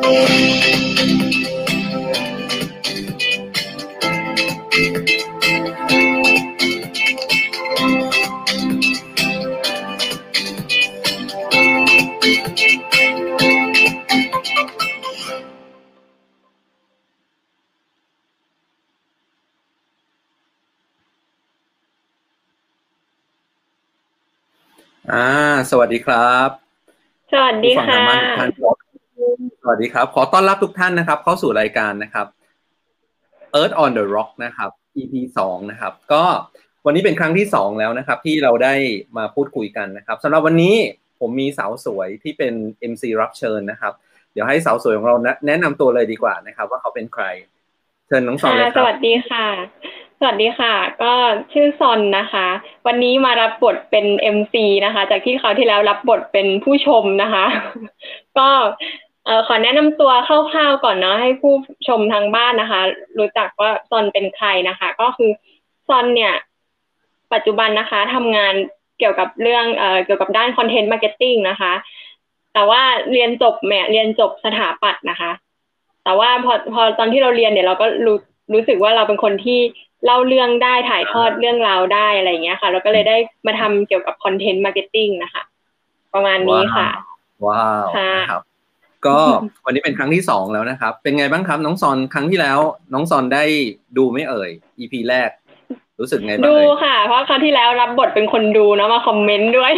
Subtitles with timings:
[0.03, 0.05] ส
[25.79, 26.49] วัสดีครับ
[27.31, 28.82] สวัสดีค่ะ
[29.65, 32.27] สวัสดีครับ ขอต้อนรับทุกท่านนะครับ เข้าสู่รายการนะครับ
[33.59, 34.69] Earth on the Rock นะครับ
[35.01, 36.23] EP สองนะครับ ก็
[36.85, 38.75] วันนี้เป็นครั้งที่สองแล้วนะครับ ที่เราได้
[39.17, 40.75] มาพูดคุยกันนะครับสำหรับวันนี้
[41.19, 42.53] ผมมีสาวสวยที่เป็น
[42.91, 43.93] MC รับเชิญนะครับ
[44.33, 45.15] เดี๋ยวให้สาวสวยของเรา
[45.47, 47.23] แนะนำตัวเลยดีกว่านะครับ ว่าเขาเป็นใคร
[48.07, 49.47] เชิญน้องซอนเลยครับสวัสดีค่ะ
[50.19, 51.13] สวัสดีค่ะ ก็
[51.53, 52.47] ชื่อซอนนะคะ
[52.87, 57.45] วันนี้มารับบทเป็น MC นะคะ จากที่คราวที่แล้วรับบทเป็นผู้ชมนะคะ
[58.39, 58.49] ก็
[59.25, 61.53] เออขอแนะนำตัวคร่าวๆก่อนเนาะให้ผู้
[61.87, 62.81] ชมทางบ้านนะคะ
[63.19, 65.29] รู้จักว่าซอนเป็นใครนะคะ ก็คือ
[65.87, 66.33] ซอนเนี่ย
[67.33, 68.53] ปัจจุบันนะคะทำงาน
[68.99, 71.73] เกี่ยวกับเรื่องเอ่อเกี่ยวกับด้าน content marketing นะคะ
[72.53, 72.81] แต่ว่า
[73.11, 75.31] เรียนจบแม่เรียนจบสถาปัตย์นะคะ
[76.03, 78.17] แต่ว่าพอพอตอนที่เราเรียนเนี่ยเราก็รู้
[78.53, 79.59] รู้สึกว่าเราเป็นคนที่
[80.05, 85.43] เล่าเรื่องได้ถ่ายทอดเรื่องราวได้อะไรเงี้ยค่ะแล้วก็เลยได้มาทำเกี่ยวกับ content marketing นะคะ
[86.13, 86.89] ประมาณนี้ค่ะ
[87.47, 87.85] ว้าว
[88.31, 88.43] ครับ
[89.07, 89.17] ก็
[89.65, 92.59] วันนี้เป็นครั้งที่สองแล้วนะครับ เป็นไงบ้างครับน้องซอนครั้งที่แล้ว
[92.93, 93.43] น้องซอนได้
[93.97, 94.49] ดูไม่เอ่ย
[94.79, 95.29] EP แรก
[95.99, 99.71] รู้สึกไงบ้างดูค่ะ เพราะคราวที่แล้วรับบทเป็นคนดูเนาะมา comment ด้วย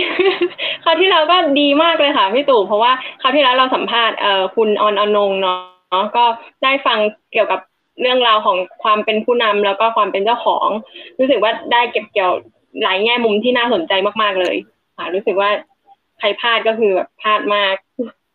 [0.84, 2.92] คราวที่แล้วก็ดีมากเลยค่ะพี่ตู่เพราะว่า
[3.22, 6.26] คราวที่แล้วเราสัมภาษณ์เอ่อคุณออนอนงเนาะก็
[6.64, 7.00] ได้ฟัง
[7.34, 7.60] เกี่ยวกับ
[8.02, 10.68] เรื่องราวของความเป็นผู้นำแล้วก็ความเป็นเจ้าของ
[11.20, 12.34] รู้สึกว่าได้เก็บเกี่ยว
[12.84, 14.56] หลายแง่มุมที่น่าสนใจมากๆเลย
[14.98, 15.50] ค่ะ รู้สึกว่า
[16.20, 17.76] ใครพลาดก็คือแบบพลาดมาก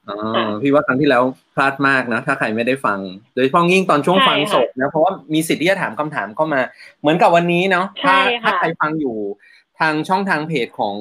[0.08, 0.16] อ๋อ
[0.62, 1.22] พี่ว่าครั้งที่แล้ว
[1.54, 2.98] พลาดมากนะถ้าใครไม่ได้ฟัง
[3.34, 6.60] โดยเฉพาะยิ่งตอนช่วงฟังสดนะเพราะว่ามีสิทธิ์ที่จะถามคำถามเข้ามา
[7.00, 9.16] เหมือนกับวันนี้เนาะถ้าถ้าใครฟังอยู่
[9.80, 10.96] ทางช่องทางเพจของ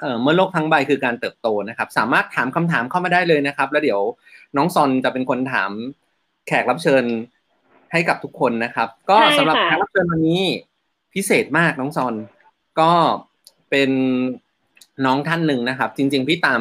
[0.00, 4.00] เอ่อเมื่อโลกทั้งใบคือการเติบโตนะครับ สามารถถามคำถามเข้ามาได้เลยนะครับ แล้วเดี๋ยว
[4.56, 5.70] น้องซอนจะเป็นคนถาม
[6.46, 7.04] แขกรับเชิญ
[7.92, 10.42] ให้กับทุกคนนะครับ ก็สำหรับแขกรับเชิญวันนี้
[11.14, 12.14] พิเศษมากน้องซอน
[12.80, 12.92] ก็
[13.70, 13.90] เป็น
[15.04, 16.60] น้องท่านหนึ่งนะครับ จริง ๆ พี่ตาม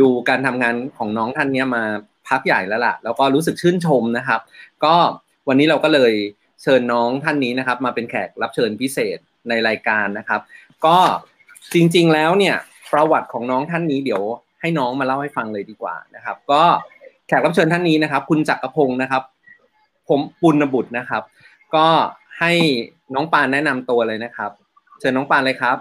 [0.00, 1.82] ดูการทำงานของน้องท่านนี้มา
[2.28, 4.40] พักใหญ่แล้วล่ะ แล้วก็รู้สึกชื่นชมนะครับ
[4.84, 4.94] ก็
[5.48, 6.12] วันนี้เราก็เลย
[6.62, 10.40] เชิญน้องท่านนี้นะครับ มาเป็นแขกรับเชิญพิเศษในรายการนะครับ
[10.86, 10.98] ก็
[11.74, 12.56] จริงๆแล้วเนี่ย
[12.92, 14.22] ประวัติของน้องท่านนี้เดี๋ยว
[14.60, 16.62] ให้น้องมาเล่าให้ฟังเลยดีกว่านะครับ ก็
[17.28, 19.22] แขกรับเชิญท่านนี้นะครับ คุณจักรพงศ์นะครับ
[20.08, 21.22] ผมปุณบุตรนะครับ
[21.74, 21.86] ก็
[22.40, 22.52] ให้
[23.14, 24.50] น้องปานแนะนำตัวเลยนะครับ
[25.00, 25.76] เชิญน้องปานเลยครับ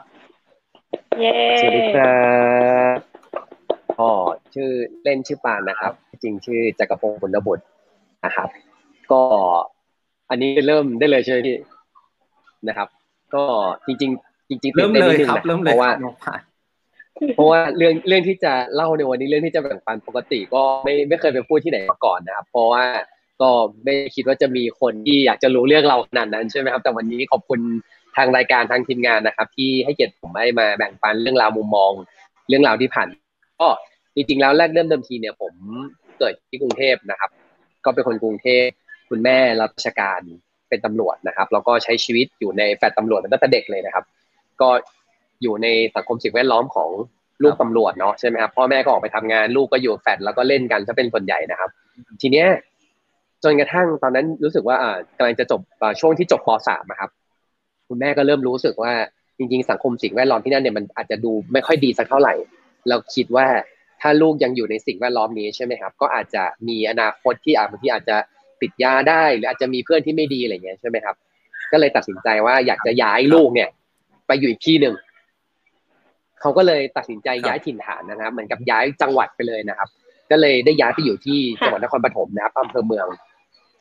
[1.60, 2.16] สวัสดีครั
[2.98, 3.15] บ
[3.98, 4.10] พ่อ
[4.56, 4.70] ชื่อ
[5.04, 5.94] เล่นชื่อปานนะครับ
[6.24, 7.64] จริงชื่อจักรพงศ์ปุณบุตร
[8.26, 8.50] นะครับ
[9.12, 9.22] ก็
[10.30, 11.58] อันนี้เริ่มได้เลยใช่ไหมพี่
[12.68, 12.88] นะครับ
[13.36, 13.44] ก็
[13.88, 15.92] จริง ๆ จริงๆเริ่มเลยครับเริ่มเลยเพราะว่า
[17.36, 22.84] เพราะว่าเรื่องเรื่องที่จะเล่าในวันนี้เรื่องที่จะแบ่งปันปกติ ก็ไม่ไม่เคยไปพูดที่ไหนมาก่อนนะครับ เพราะว่า
[23.42, 23.50] ก็
[23.84, 27.60] ไม่คิดว่าจะมีคนที่อยากจะรู้เรื่องเราขนาดนั้นใช่ไหมครับ แต่วันนี้ขอบคุณ
[28.16, 31.92] ทางรายการทางทีมงานนะครับ ที่ให้เกียรติผมให้มาแบ่งปันเรื่องราวมุมมอง
[32.48, 33.08] เรื่องราวที่ผ่าน
[33.62, 33.70] ก็
[34.16, 35.54] จริงๆแล้วแรกเริ่มเดิมทีเนี่ย ผม
[36.20, 37.30] เกิดที่กรุงเทพนะครับ
[37.86, 38.68] ก็เป็นคนกรุงเทพ
[39.10, 40.22] คุณแม่รับราชการ
[40.70, 44.06] เป็นตำรวจนะครับแล้วก็ใช้ชีวิตอยู่ในแฟลตตำรวจตั้งแต่เด็กเลยนะครับ
[44.62, 44.70] ก็
[45.42, 46.90] อยู่ในสังคมสิ่งแวดล้อมของ
[47.44, 51.70] ลูกตำรวจเนาะใช่ไหมครับพ่อแม่ก็ออกไปทำงานลูกก็อยู่แฟลตแล้วก็เล่นกันจะเป็นส่วนใหญ่นะครับ
[52.22, 52.48] ทีเนี้ย
[53.44, 55.62] จนกระทั่งตอนนั้นรู้สึกว่าอ่ากำลังจะจบ
[56.00, 57.10] ช่วงที่จบป .3 นะครับ
[57.88, 58.94] คุณแม่ก็เริ่มรู้สึกว่า
[59.38, 62.34] จริง ๆ สังคมสิ่งแวดล้อมที่นั่นเนี่ยมันอาจจะดูไม่ค่อยดีสักเท่าไหร่
[62.90, 63.48] เราคิดว่า
[64.02, 68.18] ถ้าลูกยังอยู่ในสิ่งแวดล้อมนี้ใช่ไหมครับ ก็อาจจะมีอนาคตที่อาจบางทีอาจจะ
[68.62, 71.16] ติดยาได้หรืออาจจะมีเพื่อนที่ไม่ดีอะไรเงี้ยใช่ไหมครับ
[71.72, 73.70] ก็เลยตัดสินใจว่าอยากจะย้ายลูกเนี่ย
[74.28, 74.96] ไปอยู่อีกที่หนึ่ง
[76.42, 79.90] เขาก็เลยตัดสินใจย้ายถิ่นฐานนะครับ เหมือนกับย้ายจังหวัดไปเลยนะครับ
[80.32, 83.08] ก็เลยได้ย้ายไปอยู่ที่จังหวัดนครปฐมนะครับอำเภอเมือง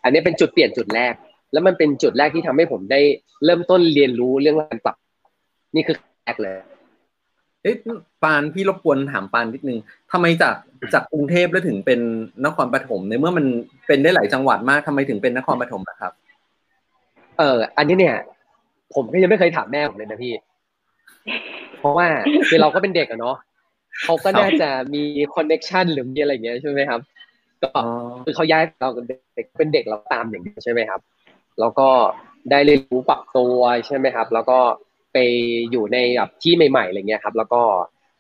[0.05, 1.15] อันนี้เป็นจุดเปลี่ยนจุดแรก
[1.53, 3.01] แล้วมันเป็นจุดแรกที่ทำให้ผมได้
[3.45, 4.97] เริ่มต้นเรียนรู้เรื่องการปรับ
[5.75, 6.57] นี่คือแรกเลย
[7.65, 7.77] เอ๊ะ
[8.23, 9.79] ปานพี่รบกวนถามปานนิดนึง
[10.13, 10.55] ทำไมจาก
[10.95, 12.01] จากกรุงเทพแล้วถึงเป็น
[12.45, 13.47] นครปฐมในเมื่อมัน
[13.87, 16.13] เป็นได้หลายจังหวัดมากทำไมถึงเป็นนครปฐมนะครับ
[17.39, 18.17] เออ อันนี้เนี่ย
[18.95, 20.33] ผมก็ยังไม่เคยถามแม่ผมเลยนะพี่
[21.79, 22.07] เพราะว่า
[22.49, 23.37] คือเราก็เป็นเด็กอะเนาะ
[24.05, 25.03] เขาก็น่าจะมี
[25.35, 27.01] คอนเน็ชันหรือมีอะไรเงี้ยใช่ไหมครับ
[27.63, 27.71] ก็
[28.25, 31.01] คือเขาย้ายเราเป็นเด็กเป็นเด็กเราตามอย่างนี้ใช่ไหมครับ
[31.61, 31.89] แล้วก็
[32.51, 34.59] ได้เรียนรู้ปรับตัวใช่ไหมครับ แล้วก็
[35.15, 35.19] ไป
[35.71, 37.61] อยู่ในแบบที่ใหม่ๆอะไรเงี้ยครับ แล้วก็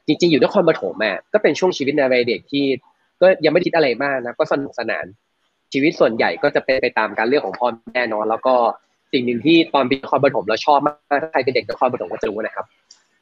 [0.06, 2.64] จริง ๆ อยู่นครปฐมอะก็เป็นช่วงชีวิตในวัยเด็กที่
[3.20, 5.04] ก็ยังไม่คิดอะไรมากนะก็สนุกสนาน
[5.72, 8.54] ชีวิตส่วนใหญ่ก็จะเป็นไปตามการเลือกของพ่อแม่นอนแล้วก็
[9.12, 12.66] สิ่งหนึ่งที่ตอนเป็นนครปฐมเราชอบมากถ้าใครเป็นเด็กนครปฐมก็จะรู้นะครับ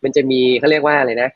[0.04, 1.30] มันจะมีเขาเรียกว่าอะไรนะ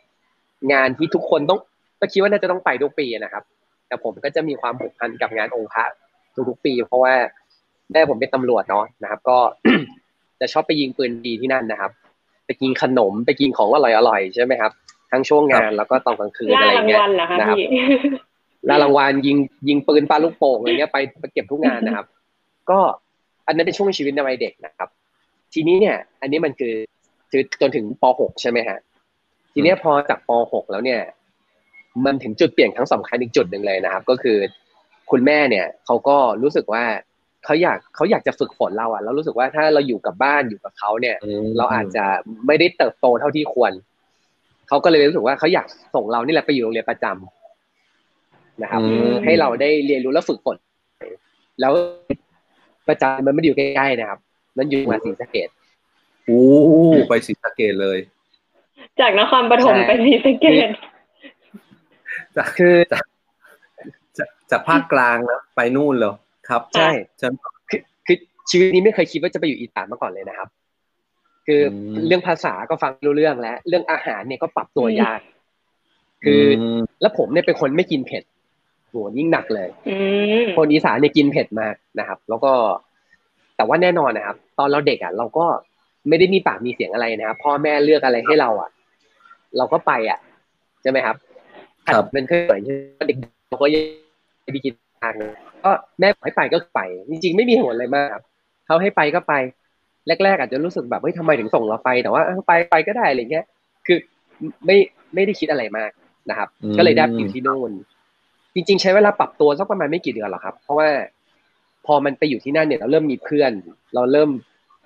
[0.72, 1.58] งานที่ทุกคนต้อง
[2.00, 3.42] ก็คิดว่าน่าจะต้องไปทุกปีนะครับ
[3.88, 5.84] แต่ผมก็จะมีความผูกพันกับงานองค์พระ
[6.48, 7.14] ทุกๆปี เพราะว่า
[7.92, 9.38] แม่ผมเป็นตำรวจเนาะนะครับ ก็
[10.40, 11.90] จะชอบไปยิงปืนดีที่นั่นนะครับ
[12.46, 13.78] ไปกินขนมไปกินของอ
[14.08, 14.72] ร่อยๆใช่ไหมครับ
[15.10, 17.00] ทั้งช่วงงานแล้วก็ตอนกลางคืนอะไรเงี้ย
[17.40, 17.56] นะครับ
[18.68, 19.36] ล่ารางวัลยิง
[19.68, 22.06] ยิงปืนปาลูกโป่งอะไรเงี้ยไปไปเก็บทุกงานนะครับ
[22.70, 22.78] ก็
[23.46, 24.88] อันนั้นเป็นช่วงชีวิตในวัยเด็กนะครับ
[25.54, 26.74] ทีนี้เนี่ย อันนี้มันคือ
[27.30, 28.78] คือจนถึงป .6 ใช่ไหมฮะ
[29.52, 31.00] ทีนี้พอจากป .6 แล้วเนี่ย
[32.04, 34.38] มันถึงจุดเปลี่ยนครั้งสำคัญอีกจุดหนึ่งเลยนะครับ ก็คือ
[35.10, 36.84] คุณแม่เนี่ยเขาก็รู้สึกว่า
[37.46, 41.16] เขาอยากเขาอยากจะฝึกฝนเราอะแล้วรู้สึกว่าถ้าเราอยู่กับบ้านอยู่กับเขาเนี่ย
[41.58, 42.04] เราอาจจะ
[42.46, 43.72] ไม่ได้เติบโตเท่าที่ควร
[44.68, 48.80] เขาก็เลยรู้สึกว่าเขาอยากส่งเรานี่แหละไปอยู่โรงเรียนประจำนะครับ
[49.24, 50.56] ให้เราได้เรียนรู้และฝึกฝน
[51.60, 51.72] แล้ว
[52.88, 54.20] ประจำมันไม่ได้อยู่ใกล้ๆนะครับ
[54.58, 55.48] มันอยู่มาศรีสะเกด
[56.26, 56.40] โอ้
[57.08, 57.98] ไปศรีสะเกดเลย
[59.00, 60.68] จากนครปฐมไปศรีสะเกด
[62.36, 63.04] จากคือจาก
[64.50, 66.14] จากภาคกลางแล้วไปนู่นเลย
[66.48, 66.90] ครับใช่
[67.20, 67.32] ฉัน
[67.70, 68.16] คือคือ
[68.50, 70.48] ชีวิตนี้ไม่เคยคิดว่าจะไปอยู่อีสานมาก่อนเลยนะครับ
[71.46, 71.62] คือ
[72.06, 75.20] เรื่องภาษาก็ฟังรู้เรื่องแล้ว เรื่องอาหารเนี่ยก็ปรับตัวยาก
[76.24, 76.42] คือ
[77.00, 78.22] แล้วผมเนี่ยเป็นคนไม่กินเผ็ด
[78.88, 79.68] โหยิ่งหนักเลย
[80.56, 82.52] คนอีสานเนี่ยกินเผ็ดมากนะครับ แล้วก็
[83.56, 85.46] แต่ว่าแน่นอนนะครับ ตอนเราเด็กอะ เราก็
[86.08, 88.70] ไม่ได้มีปากมีเสียงอะไรนะครับพ่อแม่เลือกอะไรให้เราอะ
[89.56, 90.18] เราก็ไปอะ
[90.82, 91.16] ใช่ไหมครับ
[91.86, 92.60] ครับเป็นเคย
[93.08, 93.16] เด็ก
[93.48, 93.82] เราก็ยัง
[94.42, 95.14] ไม่ได้กินทาง
[95.66, 96.80] ก็แม่ให้ไปก็ไป
[97.10, 98.24] จริง ๆ ไม่มีเหตุผลอะไรมากครับ
[98.66, 99.34] เขาให้ไปก็ไป
[100.24, 103.46] แรก ๆ อาจจะรู้สึกแบบเฮ้ยทำไมถึงส่งเราไป แต่ว่าไปไปก็ได้อะไรเงี้ย
[103.86, 103.98] คือ
[104.66, 104.76] ไม่
[105.14, 105.90] ไม่ได้คิดอะไรมาก
[106.30, 107.70] นะครับ ก็เลยได้อยู่ที่นู่น
[108.54, 110.88] จริง ๆ ใช้เวลาปรับตัวสักประมาณไม่กี่เดือนหรอกครับ เพราะว่า
[111.86, 113.52] พอมันไปอยู่ที่นั่นเนี่ยเราเริ่มมีเพื่อน
[113.94, 114.30] เราเริ่ม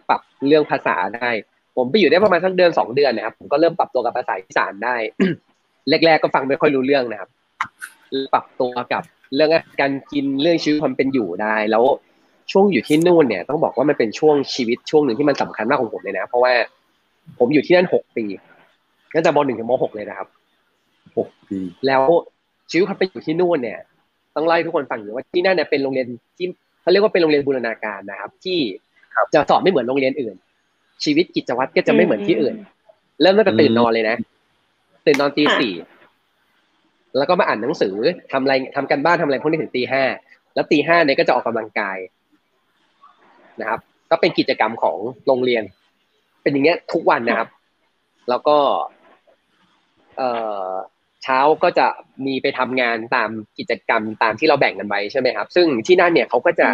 [0.09, 1.31] ปรับเรื่องภาษาได้
[1.77, 4.97] ผมไปอยู่ได้ประมาณสักเดือนสองเดือนนะครับผมก็เริ่มปรับตัวกับภาษาอีสานได้
[5.89, 7.31] แรกๆก็ฟังไม่ค่อยรู้เรื่องนะครับ
[8.35, 9.03] ปรับตัวกับ
[9.35, 11.85] เรื่องการกินเรื่องชีวิตความเป็นอยู่ได้ แล้ว
[12.53, 16.53] ช่วงอยู่ที่นู่นเนี่ย ต้องบอกว่ามันเป็นช่วงชีวิตช่วงหนึ่งที่มันสำคัญมากของผมเลยนะ เพราะว่า
[17.39, 18.25] ผมอยู่ที่นั่นหกปี
[19.15, 20.29] ตั้งแต่มหนึ่งถึงมหกเลยนะครับ
[21.19, 22.03] หกปี แล้ว
[22.71, 23.79] ชีวิตความเป็นอยู่ที่นู่นเนี่ย
[24.37, 26.07] ต้องไล่ทุกคนฟังอยู่ว่าที่นั่นเนี่ยเป็นโรงเรียน
[26.39, 26.47] ที่
[26.83, 28.59] เขาเรียกว่าเป็นโรงเรียนบูรณาการนะครับ ที่
[29.35, 30.37] จะสอบไม่เหมือนโรงเรียนอื่น
[31.05, 32.55] ชีวิตกิจวัตรก็จะไม่เหมือนที่อื่น
[33.21, 34.17] เริ่มตั้งแต่ตื่นนอนเลยนะ
[35.07, 35.73] ตื่นนอนตีสี่
[37.17, 37.95] แล้วก็มาอ่านหนังสือ
[38.33, 40.03] ทำอะไรทำกันบ้านทำอะไรพวกนี้ถึงตีห้า
[40.55, 41.99] แล้วตีห้าเนี่ยก็จะออกกำลังกาย
[43.61, 45.65] นะครับ ก็เป็นกิจกรรมของโรงเรียน
[46.43, 47.49] เป็นอย่างเงี้ยทุกวันนะครับ
[48.29, 48.57] แล้วก็
[50.17, 50.31] เอ่
[50.69, 50.71] อ
[51.23, 51.87] เช้าก็จะ
[52.27, 56.69] มีไปทำงานตามกิจกรรมตามที่เราแบ่งกันไว้ใช่ไหมครับ ซึ่งที่นั่นเนี่ยเขาก็จะ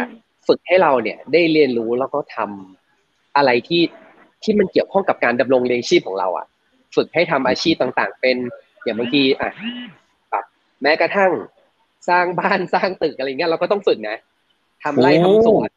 [0.47, 3.83] ฝึกให้เราเนี่ยได้เรียนรู้แล้วก็ทำอะไรที่
[4.43, 6.47] ที่มันเกี่ยวข้องกับการดำรงเลี้ยงชีพของเราอะ
[6.97, 8.37] ฝึกให้ทำอาชีพต่างๆ เป็น
[8.85, 9.51] อย่างบางทีอะ
[10.77, 11.33] แบบแม้กระทั่ง
[12.09, 14.17] สร้างบ้านสร้างตึกอะไรเงี้ยเราก็ต้องฝึกนะ
[14.83, 15.71] ทำไร่ทำสวน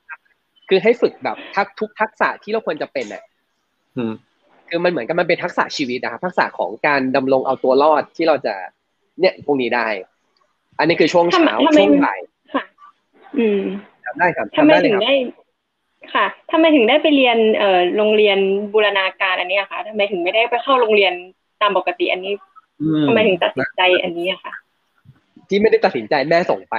[0.70, 3.24] คือให้ฝึกแบบทักทุกทักษะที่เราควรจะเป็นอะ
[4.70, 8.56] คือมันเหมือนกับมันเป็นทักษะชีวิตนะครับทักษะของการดำรงเอาตัวรอดที่เราจะ
[9.20, 9.88] เนี่ยพวกนี้ได้
[10.80, 12.20] อันนี้คือช่วงเช้าช่วงบ่าย
[12.54, 12.64] ค่ะ
[13.40, 13.62] อืม
[14.06, 15.14] ทำได้ครับทำไมถึงได้
[16.14, 18.38] ค่ะทำไมถึงได้ไปเรียนเอ่อโรงเรียน
[18.74, 21.14] บูรณาการอันนี้คะทำไมถึงไม่ได้ไปเข้าโรงเรียน
[21.62, 22.34] ตามปกติอันนี้
[23.08, 24.54] ทำไมถึงตัดสินใจอันนี้อะคะ
[25.50, 26.76] ที่ไม่ได้ตัดสินใจแม่ส่งไป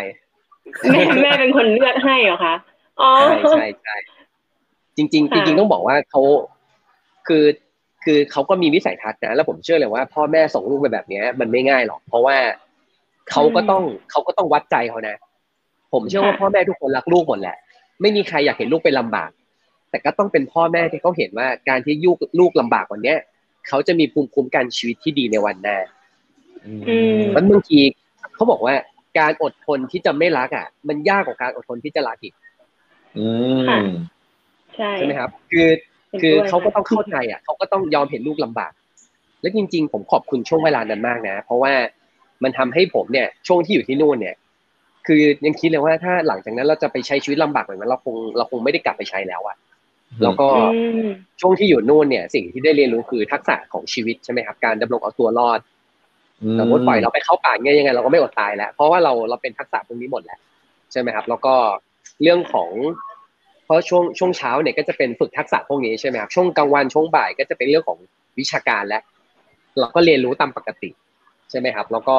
[0.91, 2.55] แม่แม่เป็นคนเลือกให้เหรอคะ
[3.01, 3.11] อ๋อ
[3.51, 3.97] ใช่ใช่
[4.97, 6.23] จริงจริงจริงต้องบอกว่าเขา
[7.27, 7.45] คือ
[8.05, 12.37] คือเขาก็มีวิสัยทัศน์นะแล้วผมเชื่อเลยว่า พ่อแม่ส่งลูกไปแบบเนี้ย มันไม่ง่ายหรอก เพราะว่า
[13.31, 15.17] เขาก็ต้องเขาก็ต้องวัดใจเขานะ
[15.93, 17.57] ผมเชื่อว่าพ่อแม่ทุกคนรักลูกหมดแหละ
[18.01, 19.31] ไม่มีใครอยากเห็นลูกเป็นลาบาก
[19.91, 23.19] แต่ก็ต้องเป็นพ่อแม่ที่เขาเห็นว่าการที่ยุกลูกลำบากวันเนี้ย
[23.69, 25.79] เขาจะมีภูมิคุ้มกันชีวิตที่ดีในวันหน้า
[27.35, 27.81] มันบางที
[28.41, 28.75] เขาบอกว่า
[29.19, 32.35] การอดทนที่จะไม่รักอะ มันยากกว่าการอดทนที่จะรักอีก
[34.77, 35.69] ใช่ใช่ไหมครับ คือ
[36.23, 38.73] คือเขาก็ต้องเข้าใจอะเขาก็ต้องยอมเห็นลูกลำบาก
[39.41, 41.73] และจริง ๆ ผมขอบคุณช่วงเวลานั้นมากนะ เพราะว่า
[42.43, 44.37] มันทำให้ผมเนี่ย ช่วงที่อยู่ที่นู่นเนี่ย
[45.07, 49.57] คือยังคิดเลยว่าถ้าหลังจากนั้นเราจะไปใช้ชีวิตลำบากแบบนั้นเราคงเราคงไม่ได้กลับไปใช้แล้วอะ
[50.23, 50.49] แล้วก็
[51.41, 55.59] ช่วงที่อยู่นู่นเนี่ย สิ่งที่ได้เรียนรู้คือทักษะของชีวิตใช่ไหมครับ การดำรงเอาตัวรอด
[56.59, 60.39] สมมติปล่อยเราไปเข้าป่าเงี้ยยังไงเราก็ไม่อดตายแล้วเพราะว่าเราเราเป็นทักษะพวกนี้หมดแหละ
[60.93, 61.55] ใช่ไหมครับ แล้วก็
[62.23, 62.71] เรื่องของ
[63.73, 67.99] พราะช่วงช่วงเช้าเนี่ยก็จะเป็นฝึกทักษะพวกนี้ใช่ไหมครับช่วงกลางวันช่วงบ่ายก็จะเป็นเรื่องของ
[68.39, 69.01] วิชาการและ
[69.79, 70.91] เราก็เรียนรู้ตามปกติ
[71.51, 72.17] ใช่ไหมครับ แล้วก็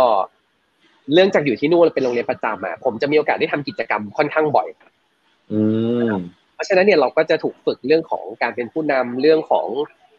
[1.14, 4.68] เรื่องจากอยู่ที่นู่นเป็นโรงเรียนประจำอะผมจะมีโอกาสได้ทำกิจกรรมค่อนข้างบ่อย
[5.52, 5.62] อื
[6.10, 6.12] ม
[6.54, 9.68] เพราะฉะนั้นเนี่ยเราก็จะถูกฝึกเรื่องของการเป็นผู้นำเรื่องของ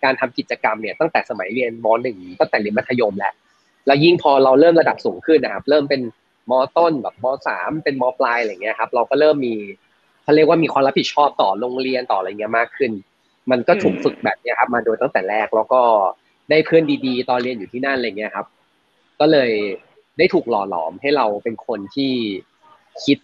[0.05, 3.33] การทำกิจกรรมเนี่ยตั้งแต่สมัยเรียนมหนึ่งตั้งแต่เรียนมัธยมแหละ
[3.87, 6.03] แล้วยิ่งพอเราเริ่มระดับสูงขึ้นนะครับ เริ่มเป็น
[6.51, 9.55] มต้นแบบมสามเป็นมปลายอะไรเงี้ยครับ เราก็เริ่มมี
[10.23, 12.93] เขาเรียกว่ามีความรับผิดชอบต่อโรงเรียนต่ออะไรเงี้ยมากขึ้น
[13.51, 15.81] มันก็ถูกฝึกแบบนี้ครับ มาโดยตั้งแต่แรกแล้วก็
[16.51, 18.47] ได้เพื่อนดีๆ ตอนเรียนอยู่ที่นั่นอะไรเงี้ยครับ
[19.21, 19.51] ก็เลย
[20.19, 22.13] ได้ถูกหล่อหลอมให้เราเป็นคนที่
[23.05, 23.19] คิด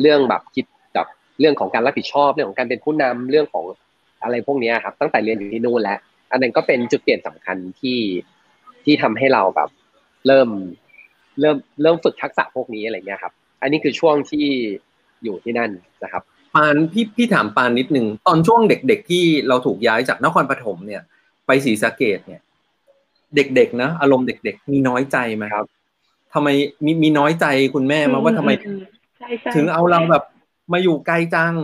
[0.00, 1.06] เรื่องแบบคิดแบบ
[1.40, 3.64] เรื่องของการรับผิดชอบเรื่องของการเป็นผู้นำเรื่องของ
[4.22, 5.98] อะไรพวกนี้ครับ ตั้งแต่เรียนอยู่ที่นู่นแล้ว
[6.30, 7.98] อันนั้นก็เป็นจุดเปลี่ยนสำคัญที่
[8.84, 9.68] ที่ทำให้เราแบบ
[10.26, 10.48] เริ่ม
[11.40, 14.46] เริ่มเริ่มฝึกทักษะพวกนี้อะไรเงี้ยครับ อันนี้คือช่วงที่
[15.24, 15.70] อยู่ที่นั่น
[16.04, 16.22] นะครับ
[16.54, 21.02] ปานพี่พี่ถามปานนิดนึงตอนช่วงเด็ก ๆ ที่เราถูกย้ายจากนครปฐมเนี่ย
[21.46, 22.40] ไปศรีสะเกดเนี่ย
[23.36, 25.66] เด็กๆนะอารมณ์เด็ก ๆ มีน้อยใจไหมครับ
[26.34, 26.48] ทำไม
[26.84, 28.50] มีมีน้อยใจคุณแม่มาว่าทำไม
[29.54, 30.24] ถึงเอาเราแบบ
[30.72, 31.54] มาอยู่ไกลจัง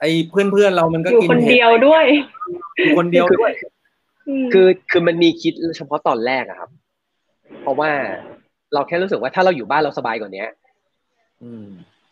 [0.00, 2.04] ไอ้เพื่อนๆเรามันก็กินคนเดียวด้วย
[2.76, 3.50] อยู่คนเดียวด้วย
[4.52, 6.87] คือคือมันมีคิดเฉพาะตอนแรกอะครับเพ
[7.68, 7.90] ราะว่า
[8.74, 10.44] เราแค่รู้สึกว่าถ้าเราอยู่บ้านเราสบายกว่านี้
[11.44, 11.66] อืม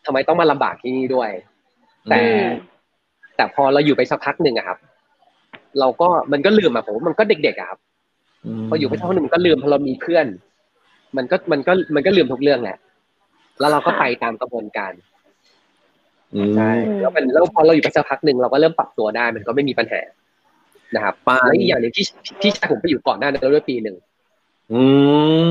[0.05, 1.29] ทำไมต้องมาลำบากที่นี่ด้วย
[2.09, 2.21] แต่
[3.35, 4.77] แต่พอเราอยู่ไปสักพักหนึ่งอะครับ
[5.79, 7.79] เราก็มันก็ลืมอะผมมันก็เด็กๆอะครับ
[8.69, 10.25] พออยู่ไปสักพักหนึ่งมันก็ลืมพอเรามีเพื่อน
[11.17, 12.77] มันก็มันก็มันก็ลืมทุกเรื่องแหละ
[13.59, 14.91] แล้วเราก็ไปตามกระบวนการ
[16.55, 16.71] ใช่
[17.01, 20.01] แล้วมันแล้วพอเราอยู่ไปสักพักหนึ่งเราก็เริ่มปรับตัวได้ มันก็ไม่มีปัญหา
[20.95, 22.05] นะครับแล้วอีกอย่างหนึ่งที่
[22.41, 23.95] ที่ชายผมไปอยู่ก่อนหน้านั้นด้วยปีหนึ่ง
[24.73, 24.83] อื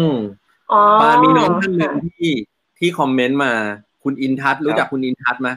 [0.06, 0.08] ม
[1.00, 2.30] ปามีน้องท่านหนึ่งที่
[2.78, 3.52] ที่คอมเมนต์มา
[4.02, 5.48] คุณอินทัศรู้จักคุณอินทัศไหม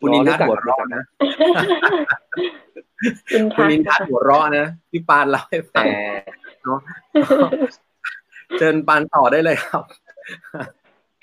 [0.00, 1.02] คุณอินทัศหัวเราะนะ
[3.56, 5.84] คุณอินทัศหัวเราะนะพี่ปานเล่าให้ฟัง
[6.64, 6.78] เนาะ
[8.58, 9.82] เชิญปานต่อได้เลยครับ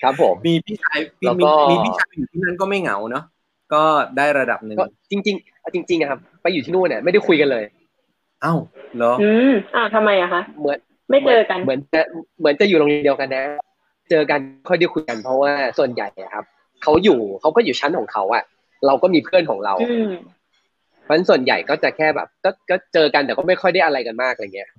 [0.02, 1.26] ครับผมมีพี่ชายมี
[1.70, 3.24] มีพี่ชายอยู่ที่นั่นก็ไม่เหงาเนาะ
[3.74, 3.82] ก็
[4.16, 4.78] ได้ระดับหนึ่ง
[5.10, 5.32] จริงจริ
[5.82, 7.64] งจริงๆครับ ไปอยู่ที่นู่นเนี่ยไม่ได้คุยกันเลย
[8.44, 8.58] อ้าว
[8.96, 10.78] เหรออืมอ้าวทำไมอะคะเหมือน
[11.12, 12.00] ไม่เจอกัน เหมือนจะ
[12.40, 13.44] เหมือนจะอยู่โรงเรียนเดียวกันนะ
[14.10, 16.44] เจอกันค่อยได้คุยกันเพราะว่าส่วนใหญ่ครับ
[16.82, 18.44] เขาอยู่เขาก็อยู่ชั้นของเขาอะ
[18.86, 19.74] เราก็มีเพื่อนของเรา
[21.02, 24.70] เพราะฉะนั้นส่วนใหญ่ก็จะแค่แบบ ก็ก็เจอกันแต่ก็ไม่ค่อยได้อะไรกันมากอะไรเงี้ย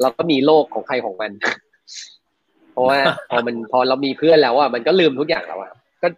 [0.00, 1.30] เราก็มีโลกของใครของมัน
[2.72, 2.98] เพราะว่า
[3.30, 6.08] พอมันพอเรามีเพื่อนแล้วอะมันก็ลืมทุกอย่างแล้วอะก็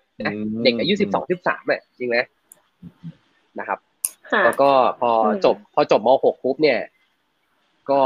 [0.65, 2.19] เด็กอายุสิบสองสิบสามอะจริงไหม
[3.59, 3.79] นะครับ
[4.45, 4.71] แล้วก็
[5.01, 5.11] พอ
[5.45, 6.79] จบพอจบมหกปุ๊บเนี่ย
[7.90, 8.00] ก็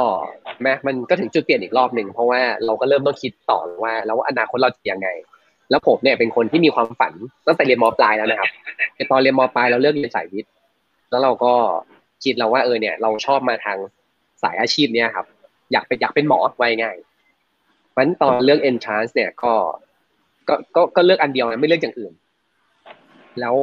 [0.62, 5.08] แม้มันก็ถึงจุดเปลี่ยนอีกรอบหนึ่งเพราะว่าเราก็เริ่มต้องคิดต่อว่า แล้วอนาคตเราจะยังไง
[5.70, 7.12] แล้วผมเนี่ยเป็นคนที่มีความฝัน
[7.46, 8.50] ตั้งแต่เรียนมปลายแล้วนะครับ
[8.96, 10.52] ในตอนเรียนมปลายเราเลือกเรียนสายวิทย์
[11.10, 11.52] แล้วเราก็
[12.24, 13.78] คิดเราว่าเออเนี่ย เราชอบมาทาง
[14.42, 15.26] สายอาชีพเนี่ยครับ
[15.72, 16.96] อยากเป็นอยากเป็นหมอไว้ง่าย
[17.90, 19.52] เพราะฉะนั้นตอนเลือก entrance เนี่ยก็
[20.48, 22.12] ก็ก็ก็เลือกอันเดียวนะไม่เลือกอย่างอื่น
[23.40, 23.54] แล้ว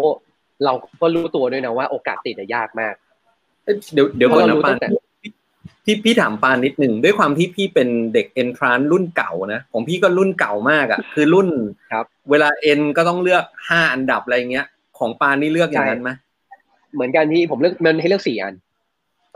[0.65, 2.95] เราก็รู้ตัวด้วยนะว่า โอกาสติดยากมาก
[3.93, 4.77] เดี๋ยวเดี๋ยวก่อนนะปาน
[5.89, 11.47] พี่พี่ถามปานนิดหนึ่งด้วยความที่พี่เป็นเด็กเอนทรานรุ่นเก่านะของพี่ก็รุ่นเก่ามากอะคือรุ่น
[11.91, 14.65] ครับ เวลาเอ็นก็ต้องเลือกห้าอันดับอะไรเงี้ย
[14.99, 16.11] ของปานนี่เลือกอย่างนั้นไหม
[16.93, 18.53] เหมือนกันที่ผมเลือกมันให้เลือกสี่อัน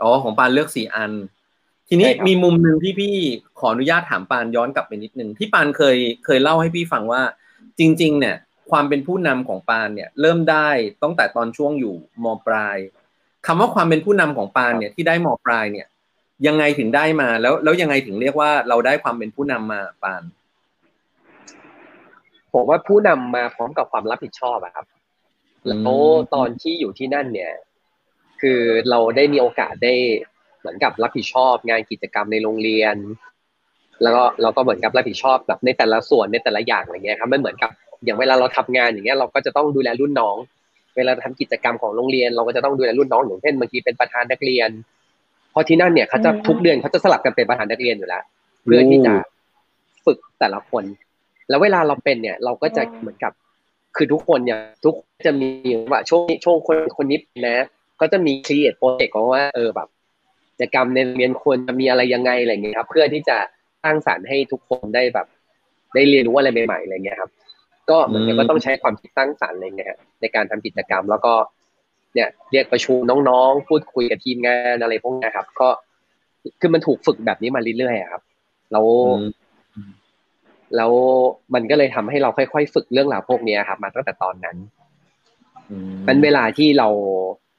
[0.02, 1.12] อ๋อของปานเลือกสี่อัน
[1.88, 3.14] ทีนี้มีมุมหนึ่งที่พี่
[3.58, 7.22] ขออนุญาตถามปานย้อนกลับไปนิดนึงที่ปานเคยเคยเล่าให้พี่ฟังว่า
[7.78, 8.36] จริง ๆ เนี่ย
[8.70, 10.68] ความเป็นผู้นำของปานเนี่ย เริ่มได้
[11.02, 11.94] ตั้งแต่ตอนช่วงอยู่
[12.24, 12.76] มปลาย
[13.46, 15.86] คำว่าความเป็นผู้นำของปานเนี่ยที่ได้มปลายเนี่ย
[16.46, 20.22] ยังไงถึงได้มา แล้วแล้วยังไงถึงเรียกว่าเราได้ความเป็นผู้นำมาปาน
[22.52, 24.86] ผมว่าผู้นำมาพร้อมกับความรับผิดชอบอะครับ
[25.66, 26.00] แล้ว
[26.34, 27.52] ตอนที่อยู่ที่นั่นเนี่ย
[28.40, 29.94] คือเราได้มีโอกาสได้
[30.60, 32.96] เหมือนกับรับผิดชอบงานกิจกรรมในโรงเรียน
[34.02, 37.70] แล้วก็เราก็เหมือนกับรับผิดชอบแบบในแต่ละส่วนในแต่ละอย่างอะไรเงี้ยครับไม่เหมือนกับ
[38.04, 40.36] อย่างเวลาเราทำงานอย่างเงี้ยเราก็จะต้องดูแลรุ่นน้อง
[40.96, 44.70] เวลาทำกิจกรรมของโรงเรียน เราก็จะต้องดูแลรุ่นน้องอย่างเช่นบางทีเป็นประธานนักเรียน
[45.52, 48.22] พอที่นั่นเนี่ยเขาจะทุกเดือนเขาจะสลับกันเป็นประธานนักเรียนอยู่แล้ว
[48.64, 49.12] เพื่อที่จะ
[50.04, 50.84] ฝึกแต่ละคน
[51.48, 53.32] แล้วเวลาเราเป็นเนี่ย เราก็จะเหมือนกับ
[53.96, 54.94] คือทุกคนเนี่ยทุก
[55.26, 55.48] จะมี
[55.90, 57.18] ว่าช่วงช่วงคนคนนี้
[57.48, 57.66] นะ
[58.00, 59.88] ก็จะมี create project ของว่าเออแบบ
[60.50, 63.36] กิจกรรมในเรียนควรจะมีอะไรยังไงอะไรเงี้ยครับ เพื่อที่จะ
[63.82, 65.26] สร้างสรรค์ให้ทุกคนได้แบบ
[65.94, 67.30] ได้เรียนรู้อะไรใหม่ๆอะไรเงี้ยครับ
[67.90, 71.32] ก็เหมือนกันก็ต้องใช้ความคิดสร้างสรรค์อะไรเงี้ยในการทำกิจกรรมแล้วก็
[72.14, 75.68] เนี่ยเรียกประชุมน้องๆ พูดคุยกับทีมงานอะไรพวกนี้ครับ ก็
[76.60, 78.22] คือมันถูกฝึกแบบนี้มาเรื่อยๆครับ
[78.72, 78.86] แล้ว
[80.76, 80.92] แล้ว
[81.54, 84.56] มันก็เลยทำให้เราค่อยๆ ฝึกเรื่องราวพวกนี้ครับ มาตั้งแต่ตอนนั้น
[86.06, 86.88] เป็นเวลาที่เรา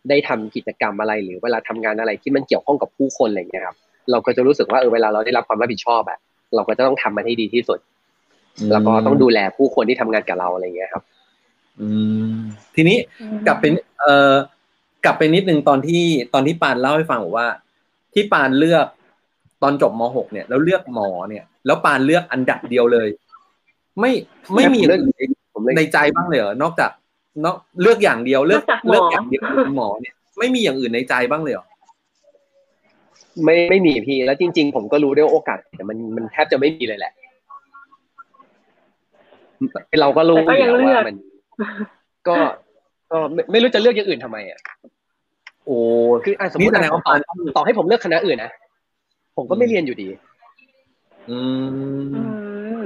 [0.09, 3.77] ได้ทำกิจกรรมอะไร หรือเวลาทำงานอะไรที่มันเกี่ยวข้องกับผู้คนอะไรเงี้ยครับ
[4.11, 6.19] เราก็จะรู้สึกว่าเออเวลาเราได้รับความรับผิดชอบอะ
[6.55, 7.79] เราก็จะต้องทำมันให้ดีที่สุด
[8.71, 11.03] แล้วก็ต้องดูแลผู้คนที่ทำงานกับเราอะไรเงี้ยครับ
[11.79, 11.87] อื
[12.31, 12.33] ม
[12.75, 12.97] ทีนี้
[13.47, 14.33] กลับเป็นเอ่อ
[15.05, 16.03] กลับไปนิดนึงตอนที่
[16.33, 17.47] ตอนที่ปานเล่าให้ฟังบอกว่า
[18.13, 18.87] ที่ปานเลือก
[19.63, 23.07] ตอนจบม .6 เนี่ย แล้วเลือกหมอเนี่ย แล้วปานเลือกอันดับเดียวเลย
[23.99, 24.11] ไม่
[24.55, 25.15] ไม่มีอย่างอื่น
[25.77, 26.91] ในใจบ้างเลยเหรอนอกจาก
[27.41, 29.41] เนาะเลือกอย่างเดียวเลือกเลือกอย่างเดียว
[29.75, 31.65] หมอเนี่ย ไม่มีอย่างอื่นในใจบ้างเลยหรอ
[33.45, 37.13] ไม่ไม่มีพี่ แล้วจริง ๆ ผมก็รู้ด้วยโอกาสแต่มันมันแทบจะไม่มีเลยแหละ
[40.01, 41.15] เราก็รู้ว่ามัน
[42.27, 42.35] ก็
[43.11, 43.17] ก็
[43.51, 44.59] ไม่รู้จะเลือกอย่างอื่นทำไมอะ
[45.65, 45.77] โอ้
[46.23, 46.91] คืออะสมมตินะ
[47.55, 48.51] ต่อให้ผมเลือกคณะอื่นนะ
[49.35, 50.09] ผมก็ไม่เรียนอยู่ดี
[51.29, 51.37] อื
[52.81, 52.83] ม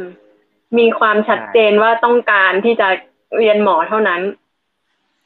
[0.80, 2.88] มีความชัดเจนว่าต้องการที่จะ
[3.38, 4.22] เรียนหมอเท่านั้น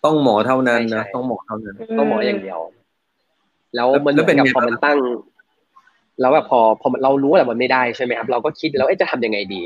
[0.06, 2.60] ต้องหมอเท่านั้นนะต้องหมอเท่านั้น ต้องหมออย่างเดียว
[3.75, 4.99] แล้วมันเป็นกับพอมันตั้ง
[6.21, 9.62] แล้วแบบพอพอเรารู้ว่ามันไม่ได้ใช่ไหมครับ เราก็คิดแล้วจะทำยังไงดี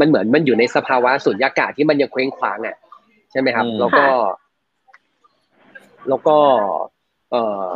[0.00, 2.76] มันเหมือนมันอยู่ในสภาวะสุญญากาศที่มันยังเคว้งคว้างอะ
[3.30, 4.06] ใช่ไหมครับ แล้วก็
[6.08, 6.36] แล้วก็
[7.30, 7.66] เออ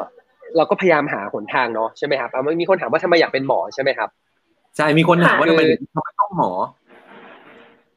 [0.57, 4.09] เราก็พยายามหาหนทางเนาะใช่ไหมครับมันมีคนถามว่าทำไมอยากเป็นหมอใช่ไหมครับ
[4.77, 5.62] ใช่มีคนถามว่าทำไม
[5.95, 6.51] ทำไมต้องหมอ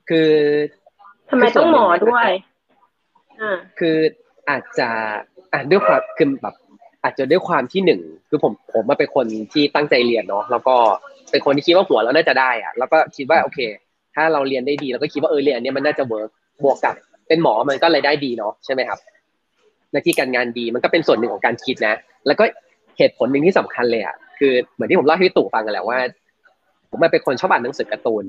[0.09, 0.31] คือ
[1.29, 2.29] ทำไมต้องหมอด้วย
[3.41, 3.97] อ่าคือ
[4.49, 4.89] อาจจะ
[5.53, 6.55] อ่าด้วยความคือแบบ
[7.03, 10.75] อาจจะด้วยความที่หนึ่งคือผมผมมาเป็นคนที่ตั้งใจเรียนเนาะแล้วก็
[11.31, 13.59] เป็นคนที่คิดว่าหัวเราน่าจะได้อะแล้วก็คิดว่าโอเค
[14.15, 16.29] ถ้าเราเรียนได้ดีเราก็คิดว่าเออเรียนอันนี้มันน่าจะเวิร์ก
[16.63, 16.95] บวกกับ
[17.27, 18.99] เป็นหมอมันก็เลยได้ดีเนาะใช่ไหมครับ
[19.91, 21.95] หน้าที่การงานดีมันก็เป็นส่วนหนึ่งของการคิดนะ
[22.27, 22.43] แล้วก็
[22.97, 25.97] เหตุผลหนึ่งที่สำคัญเลยอะคือเหมือนที่ผมเล่าให้พี่ตู่ฟังกันแหละว่า
[26.89, 28.25] ผมมาเป็นคนชอบอ่านหนังสือการ์ตูน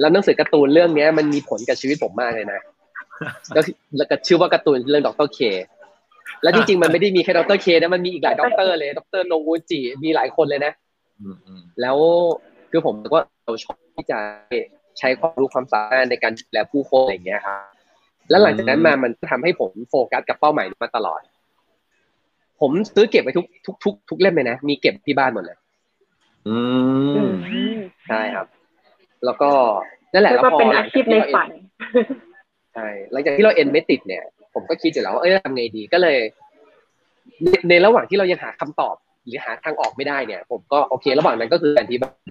[0.00, 2.60] แล้วหนังสือการ์ตูนเรื่องนี้มันมีผลกับชีวิตผมมากเลยนะ
[3.54, 3.64] แล้ว
[3.96, 5.40] แล้วก็ชื่อว่าการ์ตูนเรื่อง Doctor K
[6.42, 10.72] แล้วจริงๆมันไม่ได้มีแค่ Doctor K นะมันมีอีกหลายด็อกเตอร์เลยด็อกเตอร์โนงูจิมีหลายคนเลยนะ
[11.80, 11.96] แล้ว
[12.70, 14.18] คือผมก็เราชอบที่จะ
[14.98, 17.75] ใช้ความรู้ความสามารถในการดูแลผู้คนอะไรอย่างเงี้ยครับ
[18.30, 21.20] แล้วหลังจากนั้นมามันทำให้ผมโฟกัสกับเป้าหมายมาตลอด
[22.60, 25.58] ผมซื้อเก็บไว้ทุกทุกทุกทุกเล่มเลยนะ มีเก็บที่บ้านหมดเลย
[26.48, 26.56] อื
[27.26, 27.28] ม
[28.08, 28.46] ใช่ครับ
[29.24, 29.50] แล้วก็
[30.12, 31.48] นั่นแหละแล้วพอเป็นอาชีพในฝัน
[32.74, 36.18] ใช่หลังจากที่เราเอ็นไม่ติดเนี่ย ผมก็คิดอยู่แล้วว่าเอ้ยทำไงดีก็เลย
[37.68, 42.28] ในระหว่างที่เรายังหาคำตอบ หรือหาทางออกไม่ได้เนี่ย ผมก็โอเค ระหว่างนั้นก็คือการที่บ้าน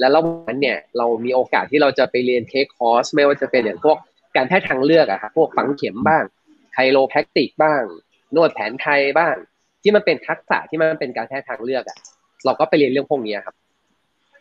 [0.00, 3.96] และระหว่างนั้นเนี่ย เรามีโอกาสที่เราจะไปเรียนเทคคอร์สไม่ว่าจะเป็นอย่างพวก
[4.36, 6.24] การแพทย์ทางเลือกอะครับพวกฝังเข็มบ้าง
[6.72, 7.82] ไคโรแพคติกบ้าง
[8.34, 9.34] นวดแผนไทยบ้าง
[9.82, 11.98] ที่มันเป็นทักษะที่มันเป็นการแพทย์ทางเลือกอะ
[12.44, 13.54] เราก็ไปเรียนเรื่องพวกนี้ครับ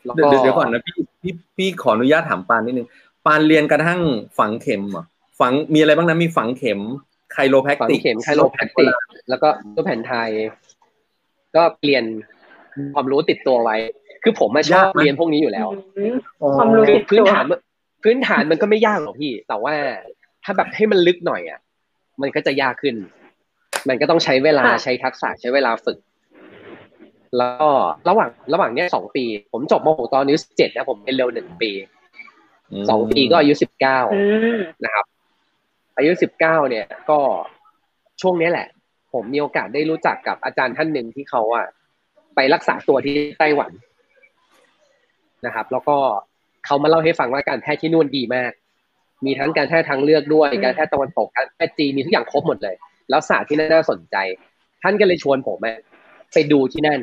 [0.04, 2.88] เดี๋ยวเดี๋ยวก่อนนะพี่พี่พี่ขออนุญาตถามปานนิดนึง
[3.26, 4.02] ปานเรียนกระทั่ง
[4.38, 5.06] ฝังเข็มอะ
[5.40, 6.80] ฝังมีอะไรบ้างนะมีฝังเข็ม
[7.34, 8.92] ไคโรแพคติกเข็มไคโรแพคติก
[9.30, 10.30] แล้วก็ตัวแผ่นไทย
[11.56, 12.04] ก็เรียน
[12.94, 13.76] ความรู้ติดตัวไว้
[14.24, 15.68] คือผมมาชอบเรียนพวกนี้อยู่แล้ว
[16.58, 17.46] ความรู้ติดพื้นฐาน
[18.04, 19.76] พื้นฐานมันก็ไม่ยากหรอกพี่ แต่ว่า
[20.44, 21.60] ถ้าแบบให้มันลึกหน่อยอะ
[22.22, 22.96] มันก็จะยากขึ้น
[23.90, 25.98] มันก็ต้องใช้เวลาใช้ทักษะใช้เวลาฝึก
[27.38, 27.70] แล้วก็
[28.10, 31.72] ระหว่างระหว่างเนี้ยสองปี ผมจบมหกตอนอายุสิบเจ็ดนะผมเป็นเร็วหนึ่งปี
[32.90, 34.00] สองปีก็อายุสิบเก้า
[34.86, 35.06] นะครับ
[35.98, 37.20] อายุสิบเก้าเนี่ย ก็
[38.22, 38.68] ช่วงนี้แหละ
[39.14, 41.68] ผมมีโอกาสได้รู้จักกับอาจารย์ท่านหนึ่งที่เขาอะ
[42.36, 43.72] ไปรักษาตัวที่ไต้หวัน
[45.46, 45.98] นะครับ แล้วก็
[46.66, 48.52] เขามาเล่าให้ฟังว่าการแพทย์ที่นู่นดีมาก
[49.26, 52.76] มีทั้งการแพทย์ทางเลือกด้วย การแพทย์ตะวันตก การแพทย์จีนมีทุกอย่างครบหมดเลย
[53.10, 54.16] แล้วศาสตร์ที่น่าสนใจ
[54.84, 55.58] ท่านก็เลยชวนผม
[56.34, 57.00] ไปดูที่นั่น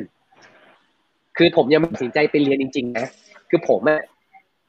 [1.37, 3.07] คือผมยังไม่ตัดสินใจไปเรียนจริง ๆ นะ
[3.49, 4.01] คือผมอะ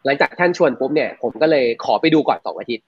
[0.05, 2.85] หลังจากท่านชวนปุ๊บเนี่ย ผมก็เลยขอไปดูก่อนสองอาทิตย์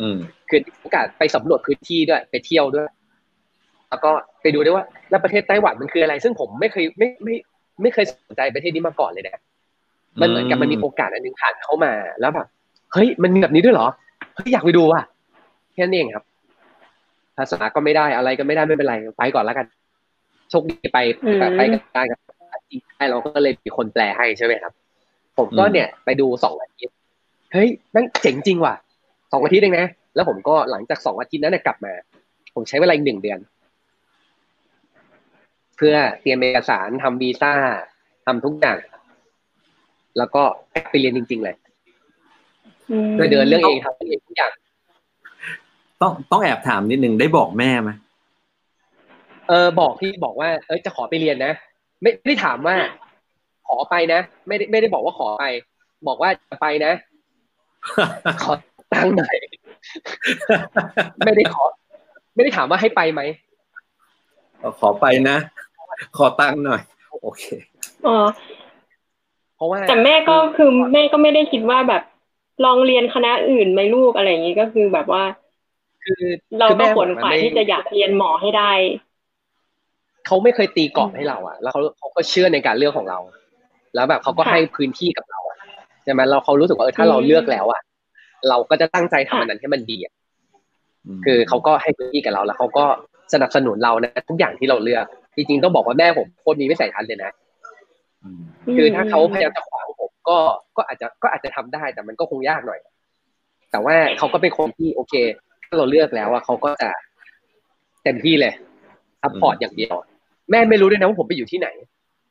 [0.00, 0.16] อืม
[0.48, 2.88] คือโอกาสไปสำรวจพื้นที่ด้วย ไปเที่ยวด้วย
[3.88, 4.10] แล้วก็
[4.42, 7.34] ไปดูด้วยว่า แล้วประเทศไต้หวันมันคืออะไร ซึ่งผมไม่เคยไม่ไม่
[7.82, 9.42] ไม่เคยสนใจประเทศนี้มาก่อนเลยนะ
[10.20, 12.46] มันเหมือนกับมันมีโอกาสอันนึงผ่านเข้ามา แล้วแบบ
[12.92, 13.86] เฮ้ยมันมีแบบนี้ด้วยเหรอ
[14.34, 15.04] เฮ้ยอยากไปดูอะ
[15.72, 16.24] แค่นั้นเองครับ
[17.36, 19.66] ภาษาก็ไม่ได้อะไรก็ไม่ได้ไม่เป็นไรไปก่อนแล้วกัน
[20.50, 20.98] โชคดีไป
[21.56, 22.18] ไปกันได้กัน
[22.70, 24.72] จริงได้เราก็เลยมีคนแปลให้ใช่ไหมครับ
[25.38, 26.94] ผมก็เนี่ยไปดูสองอาทิตย์
[27.52, 28.74] เฮ้ยนั่นเจ๋งจริงว่ะ
[29.32, 31.92] สองอาทิตย์เองนะแล้วผมก็หลังจากสองอาทิตย์นั้นกลับมา
[32.54, 33.38] ผมใช้เวลาอีกหนึ่งเดือน
[35.76, 37.52] เพื่อเตรียมเอกสารทำวีซ่า
[38.26, 38.76] ทำทุกอย่าง
[40.18, 40.42] แล้วก็
[40.90, 41.56] ไปเรียนจริง ๆ เลย
[43.16, 44.52] ไปเดินเรื่องเองทำเองทุกอย่าง
[46.00, 47.90] ต้องต้องแอบถามนิดนึงได้บอกแม่ไหม
[49.48, 51.52] เออบอกพี่บอกว่า เออจะขอไปเรียนนะ
[52.02, 52.76] ไม่ไม่ได้ถามว่า
[53.68, 55.44] ขอไปนะไม่ได้ไม่ได้บอกว่าขอไป
[56.06, 56.92] บอกว่าจะไปนะ
[58.42, 58.52] ขอ
[58.94, 59.36] ตังค์หน่อย
[61.24, 61.64] ไม่ได้ขอ
[62.34, 63.20] ไม่ได้ถามว่าให้ไปไหม
[64.80, 65.36] ขอไปนะ
[66.16, 66.82] ขอตังค์หน่อย
[67.22, 67.44] โอเค
[68.06, 68.16] อ๋อ
[69.58, 72.02] เพราะว่าแต่แม่ก็คือแม่ก็ไม่ได้คิดว่าแบบ
[72.64, 75.22] ลองเรียนคณะอื่นไหมลูกอะไรอย่างนี้ก็คือแบบว่า
[76.04, 76.24] คือ
[76.58, 78.72] เราก็ขวนขวายที่จะอยากเรียนหมอให้ได้
[80.26, 83.18] เขาไม่เคยตีกรอบให้เราอะ แล้วเขาเขาก็เชื่อในการเลือกของเรา
[83.94, 85.40] แล้วแบบเขาก็ให้พื้นที่กับเรา
[86.04, 87.80] ใช่ไหมเราเขารู้สึกว่าเออถ้าเราเลือกแล้วอะ
[88.48, 90.12] เราก็จะตั้งใจทำมันนั้นให้มันดีอะ
[91.24, 92.84] คือเขาก็ให้พื้นที่กับเราแล้วเขาก็
[93.32, 95.04] สนับสนุนเรานะทุกอย่างที่เราเลือก
[95.36, 97.30] จริงๆต้องบอกว่าแม่ผมโคตรมีไม่ใส่ทันเลยนะ
[98.76, 100.38] คือถ้าเขาพยายามจะขวางผมก็
[100.76, 102.80] ก็อาจจะก็อาจจะทำได้แต่มันก็คงยากหน่อย
[103.70, 105.14] แต่ว่าเขาก็เป็นคนที่โอเค
[105.66, 106.90] ถ้าเราเลือกแล้วอะเขาก็จะ
[108.04, 108.52] เต็มที่เลย
[109.22, 109.94] support อย่างเดียว
[110.50, 111.68] แม่ไม่รู้ด้วยนะว่าผมไปอยู่ที่ไหน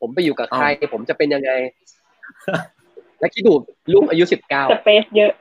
[0.01, 1.51] ผมไปอยู่กับใคร ผมจะเป็นยังไง
[3.19, 3.53] แล้วคิดดู
[3.93, 5.31] ลูกอายุสิบเก้า space เยอะ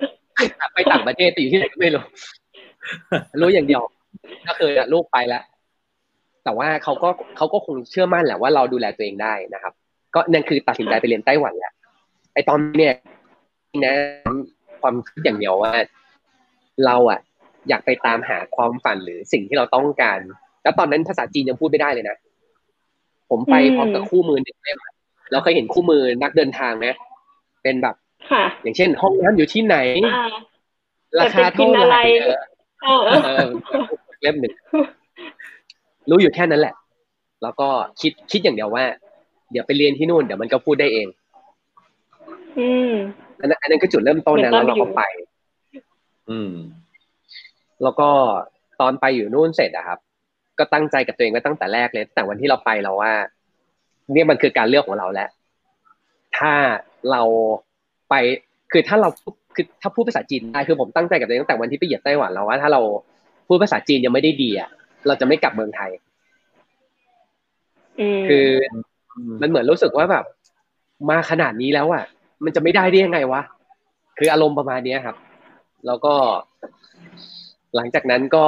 [0.74, 2.04] ไปต่างประเทศไปอยู่ที่ไหนก็ไม่รู้
[3.40, 3.82] รู้อย่างเดียว
[4.48, 5.42] ก็คือลูกไปแล้ว
[6.44, 9.72] แต่ว่าเขาก็เขาก็คงเชื่อมั่นแหละว่าเราดูแลตัวเองได้นะครับ
[10.16, 11.72] ก็นั่นคือตัดสินใจไปเรียนไต้หวันแหละ
[12.34, 12.94] ไอตอนเนี่ย
[13.84, 13.94] นะ
[14.80, 15.72] ความคิดอย่างเดียวว่า
[16.86, 17.20] เราอะ
[17.68, 20.18] อยากไปตามหาความฝันหรือสิ่งที่เราต้องการ
[20.62, 22.16] แล้วตอนนั้นภาษาจีนยังพูดไม่ได้เลยนะ
[23.30, 24.78] ผมไปพร้อมกับคู่มือหนึ่งเล่ม
[25.32, 26.86] เราเคยเห็นคู่มือนักเดินทางไหม
[27.62, 27.94] เป็นแบบ
[28.62, 29.76] อย่างเช่น ห้องน้ำอยู่ที่ไหน
[31.18, 32.02] ราคาเท่าไหร่
[34.22, 34.54] เล่มหนึ่ง
[36.10, 36.74] รู้อยู่แค่นั้นแหละ
[37.42, 37.68] แล้วก็
[38.00, 38.84] คิดคิดอย่างเดียวว่า
[39.50, 41.06] เดี๋ยวไปเรียนที่นู่นเดี๋ยวมันก็พูดได้เอง
[42.58, 42.92] อืม
[43.40, 45.02] อันนั้นอันนั้นก็จุดเริ่มต้นนะแล้วเราก็ไป
[46.30, 46.52] อืม
[47.82, 48.08] แล้วก็
[48.80, 49.98] ตอนไปอยู่นู่นเสร็จอะครับ
[50.58, 53.12] ก็ตั้งใจกับตัวเองไว้ตั้งแต่แรกเลยแต่วันที่เราไปเราว่า
[54.12, 55.28] เนี่ยมันคือการเลือกของเราแล้ว
[56.38, 56.52] ถ้า
[57.10, 57.22] เรา
[58.10, 58.14] ไป
[58.72, 59.08] คือถ้าเรา
[59.54, 62.80] คือถ้าพูดภาษาจีนได้คือผมตั้งใจกับตัวเองตั้งแต่วันที่ไปเหยียบไต้หวันแล้วว่าถ้าเรา
[63.48, 64.70] พูดภาษาจีนยังไม่ได้ดีอะ
[65.06, 65.90] เราจะไม่กลับเมืองไทย
[68.28, 68.48] คือ
[69.42, 70.24] มันเหมือนรู้สึกว่าแบบ
[71.10, 72.04] มาขนาดนี้แล้วอะ
[72.44, 73.42] มันจะไม่ได้ได้ยังไงวะ
[74.18, 75.16] คืออารมณ์ประมาณนี้ครับ
[75.86, 76.14] แล้วก็
[77.74, 78.44] หลังจากนั้นก็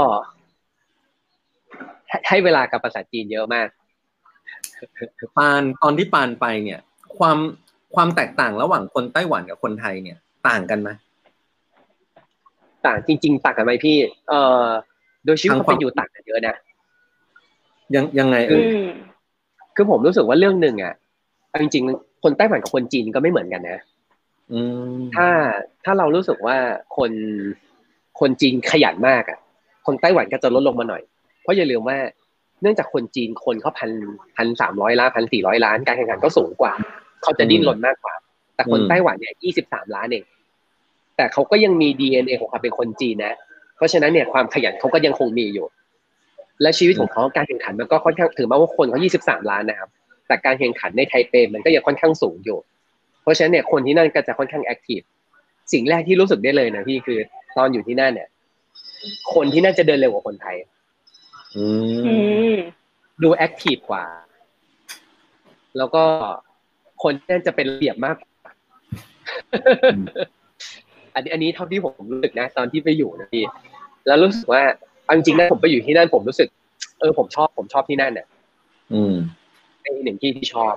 [2.29, 3.69] ให้เวลากับภาษาจีนเยอะมาก
[5.37, 6.81] ปานตอนที่ปานไปเนี่ย
[7.19, 7.39] ความ
[7.95, 10.91] ความแตกต่างระหว่างคนไต้หวันกับคนไทยเนี่ย ต่างกันไหม
[12.87, 13.97] ต่างจริง ๆ ต่างกันไหมพี่
[14.29, 14.67] เอ่อ
[15.25, 16.57] โดยชีวิตเขาเป็นอยู่ต่างกันเยอะนะ
[17.95, 18.63] ยังยังไงเออ
[19.81, 20.95] คือผมรู้สึกว่าเรื่องหนึ่งอะ
[21.61, 23.79] จริงๆ คนไต้หวันกับคนจีนก็ไม่เหมือนกันนะ
[25.15, 25.29] ถ้า
[25.85, 26.57] ถ้าเรารู้สึกว่า
[26.97, 27.13] คน
[28.21, 29.39] คนจีนขยันมากอะ
[29.87, 31.03] คนไต้หวันก็จะลดลงมาหน่อย
[31.43, 31.99] เพราะอย่าลืมว่า
[32.63, 33.91] เนื่องจากคนจีนคนเขาพัน
[34.37, 36.73] พันสามร้อยล้านพันสี่ร้อยล้านการแข่งขันก็สูงกว่า
[37.23, 38.15] เขาจะดิ้นรนมากกว่า
[38.55, 40.25] แต่คนไต้หวันเนี่ยยี่สิบสามล้านเอง
[41.17, 43.35] แต่เขาก็ยังมีดีเอ็นเอของความเป็นคนจีนนะ
[43.77, 45.67] เพราะฉะนั้นเนี่ยความขยันเขาก็ยังคงมีอยู่
[46.63, 49.91] และชีวิตของเขาการแข่งขันมันก็ค่อนข้างถือมาว่าคนเขา23 ล้านนะครับ
[50.27, 52.59] แต่การแข่งขันในไทเปมันก็ยังค่อนข้างสูงอยู่
[53.23, 55.01] เพราะฉะนั้นเนี่ยคนที่นั่นก็จะค่อนข้างแอคทีฟ
[55.73, 57.19] สิ่งแรกที่รู้สึกได้เลยนะพี่คือ
[57.57, 58.29] ตอนอยู่ที่นั่นเนี่ย
[59.35, 60.57] คนที่นั่นจะเดินเร็วกว่าคนไทย
[63.23, 64.05] ดูแอคทีฟกว่า
[65.79, 66.03] แล้วก็
[67.03, 68.17] คนนั่นจะเป็นระเบียบมาก
[71.15, 73.45] อันนี้อันนี้เท่าที่ผมรู้สึกนะ ตอนที่ไปอยู่นะพี่
[74.07, 74.63] แล้วรู้สึกว่า
[75.17, 76.49] จริงๆนะผมไปอยู่ที่นั่นผมรู้สึก
[77.01, 78.27] เออผมชอบผมชอบที่นั่นเนี่ย
[78.93, 79.15] อืม
[79.83, 80.75] เป็นหนึ่งที่ที่ชอบ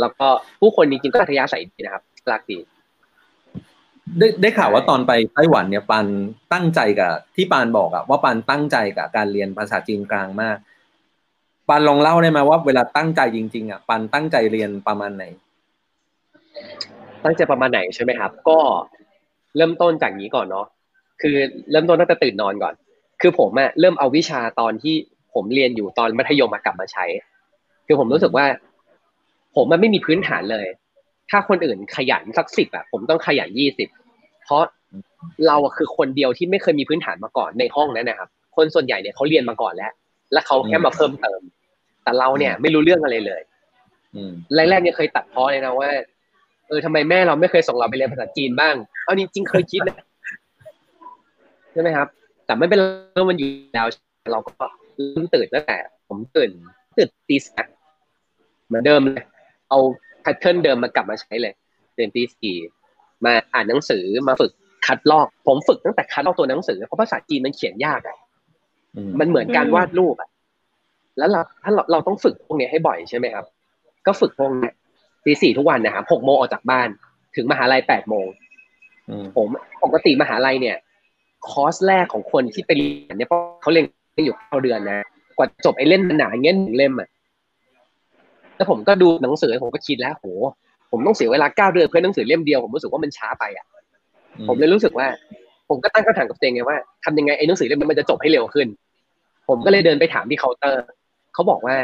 [0.00, 0.26] แล้วก็
[0.60, 2.58] ผู้คนจริงๆก็อัธยาศัยดีนะครับรักดี
[4.18, 6.06] ได้ได้ข่าวว่าตอนไปไต้หวันเนี่ยปัน
[6.52, 10.56] ตั้งใจกับที่ปานบอกอะว่าปันตั้งใจกับการเรียนภาษาจีนกลางมาก
[11.68, 15.24] ปันลองเล่าได้ไหมว่าเวลาตั้งใจจริงๆอะปันตั้งใจเรียนประมาณไหน
[17.24, 18.58] ตั้งใจประมาณไหนใช่ไหมครับ ก็
[19.56, 20.66] เริ่มต้นจากนี้ก่อนเนาะ
[21.22, 21.36] คือ
[21.70, 22.74] เริ่มต้นตั้งแต่ตื่นนอนก่อน
[23.20, 24.94] คือผมอะเริ่มเอาวิชาตอนที่
[25.34, 27.04] ผมเรียนอยู่ตอนมัธยมมากลับมาใช้
[27.86, 28.46] คือผมรู้สึกว่า
[29.56, 30.66] ผมมันไม่มีพื้นฐานเลย
[31.30, 33.88] ถ้าคนอื่นขยันสักสิบอะผมต้องขยันยี่สิบ
[34.44, 34.62] เพราะ
[35.46, 39.92] เราคือคนเดียวที่ไม่เคยมีพื้นฐานมาก่อนในห้องนั้นนะครับ คนส่วนใหญ่เนี่ยเขาเรียนมาก่อนแล้ว
[40.32, 41.40] แล้วเขาแค่มาเพิ่มเติม
[42.02, 43.40] แต่เราเนี่ยไม่รู้เรื่องอะไรเลย
[44.54, 45.90] แรกๆเนี่ยเคยตัดพ้อเลยนะว่า
[46.68, 49.98] เออทำไมแม่เราไม่เคยส่งเราไปเรียนภาษาจีนบ้าง เอาจริงๆเคยคิดนะ
[51.72, 52.08] ใช่ไหมครับ
[52.50, 53.86] แต่ไม่เป็นไรมันอยู่แล้ว
[54.32, 54.52] เราก็
[54.96, 56.50] เริ่มตื่นตั้งแต่ ผมตื่น
[56.96, 57.66] ตื่นตีสี่
[58.66, 59.24] เหมือนเดิมเลย
[59.68, 59.78] เอา
[60.20, 61.54] pattern เดิมมากลับมาใช้เลย
[61.98, 62.56] ตื่นตีสี่
[63.24, 64.52] มาอ่านหนังสือมาฝึก
[64.86, 68.16] คัดลอก ผมฝึกตั้งแต่คัดลอกตัวหนังสือเพราะภาษาจีนมันเขียนยากอะ
[69.20, 70.30] มันเหมือนการวาดรูปอะ
[71.18, 73.44] แล้วเราถ้าเราเราต้องฝึกพวกนี้ให้บ่อยใช่ไหมครับ
[74.06, 74.70] ก็ฝึกพวกนี้
[75.24, 76.88] ตีสี่ทุกวันนะครับหกโมงออกจากบ้าน
[77.36, 78.26] ถึงมหาลัยแปดโมง
[79.36, 79.48] ผม
[79.84, 80.76] ปกติมหาลัยเนี่ย
[81.48, 83.28] คอร์สแรกของคนที่ไปเรียนเนี่ย
[83.62, 83.84] เขาเรียน
[84.24, 85.00] อยู่เก้าเดือนนะ
[85.36, 87.08] กว่าจบไอ้เล่มหนาเงี้ยหนึ่งเล่มอะ
[88.56, 90.26] แล้วผมก็ดูหนังสือผมก็คิดแล้วโห
[90.90, 93.66] ผมต้องเสียเวลาเก้าเดือนเพื่อหนังสือเล่มเดียวผมรู้สึกว่ามันช้าไปอะ
[94.48, 95.06] ผมเลยรู้สึกว่า
[95.68, 98.68] ผมก็ตั้งคำถามกับตัวเองไงว่าทำยังไงไอ้หนังสือเล่มมันจะจบให้เร็วขึ้น
[99.48, 100.84] ผมก็เลยเดินไปถามที่เคาน์เตอร์
[101.34, 101.76] เขาบอกว่า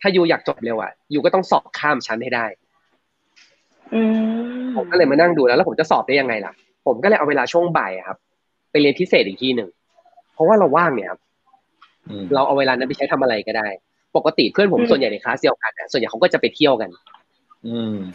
[0.00, 2.46] ถ้า you อยากจบเร็วอะ you ก็ต้องสอบข้ามชั้นให้ได้
[4.76, 6.52] ผมก็เลยมานั่งดูแล้ว แล้วผมจะสอบได้ยังไงล่ะ
[6.86, 8.18] ผมก็เลยเอาเวลาช่วงบ่ายครับ
[8.74, 9.68] ไปเรียนพิเศษอีกที่หนึ่ง
[10.34, 11.20] เพราะว่าเราว่างเนี่ยครับ
[12.34, 13.68] เราเอาเวลานั้นไปใช้ทำอะไรก็ได้
[14.16, 16.90] ปกติเพื่อนผมส่วนใหญ่ในคลาสเดียวกันส่วนใหญ่เขาก็จะไปเที่ยวกัน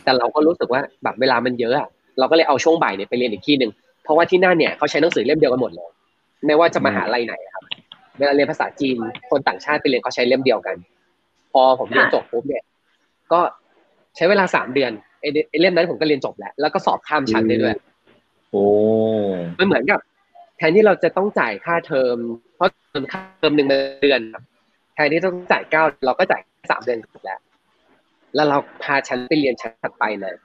[0.03, 1.87] แต่เราก็รู้สึกว่าแบบเวลามันเยอะอะ
[2.19, 3.71] เราก็เลยเอาช่วงบ่ายเนี่ยไปเรียนอีกที่หนึ่ง
[4.03, 5.89] เพราะว่าที่นั่นเนี่ยเขาใช้หนังสือเล่มเดียวกันหมดเลย
[6.45, 7.63] ไม่ว่าจะมหาลัยไหนครับ
[8.17, 8.95] เวลาเรียนภาษาจีน
[9.29, 10.75] คนต่างชาติไปเรียนเขาใช้เล่มเดียวกัน
[11.53, 12.63] พอผมเรียนจบปุ๊บเนี่ย
[13.31, 13.39] ก็
[14.15, 14.91] ใช้เวลาสามเดือน
[15.21, 17.75] ไอ้เล่มนั้นผมก็เรียนจบแล้ว แล้วก็สอบข้ามชั้นได้ด้วย
[18.51, 18.63] โอ้
[19.59, 19.99] มันเหมือนกับ
[20.59, 22.17] แทนที่เราจะต้องจ่ายค่าเทอม
[22.55, 23.67] เพราะเทอมค่าเทอมหนึ่ง
[24.01, 24.21] เดือน
[24.95, 26.41] แทนที่ต้องจ่ายเก้าเราก็จ่าย
[26.71, 27.39] สามเดือนแล้ว
[28.35, 30.35] แล้วเราพาฉันไปเรียนชั้นถัดไปเลย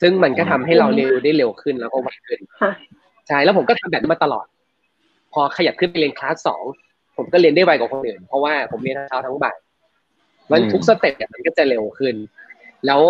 [0.00, 2.40] ซึ่งมันก็ทำให้เราเรียนได้เร็วขึ้นแล้วก็ไวขึ้น
[3.28, 4.46] ใช่แล้วผมก็ทำแบบนี้มาตลอด
[5.32, 6.62] พอขยับขึ้นไปเรียนคลาสสอง
[7.16, 9.56] ผมก็เรียนได้ไวกว่าคนอื่น เพราะว่าผมเรียนทั้งเช้าทั้งบ่าย
[10.50, 12.14] มันทุกสเต็ปมันก็จะเร็วขึ้น
[12.86, 13.02] แล้ว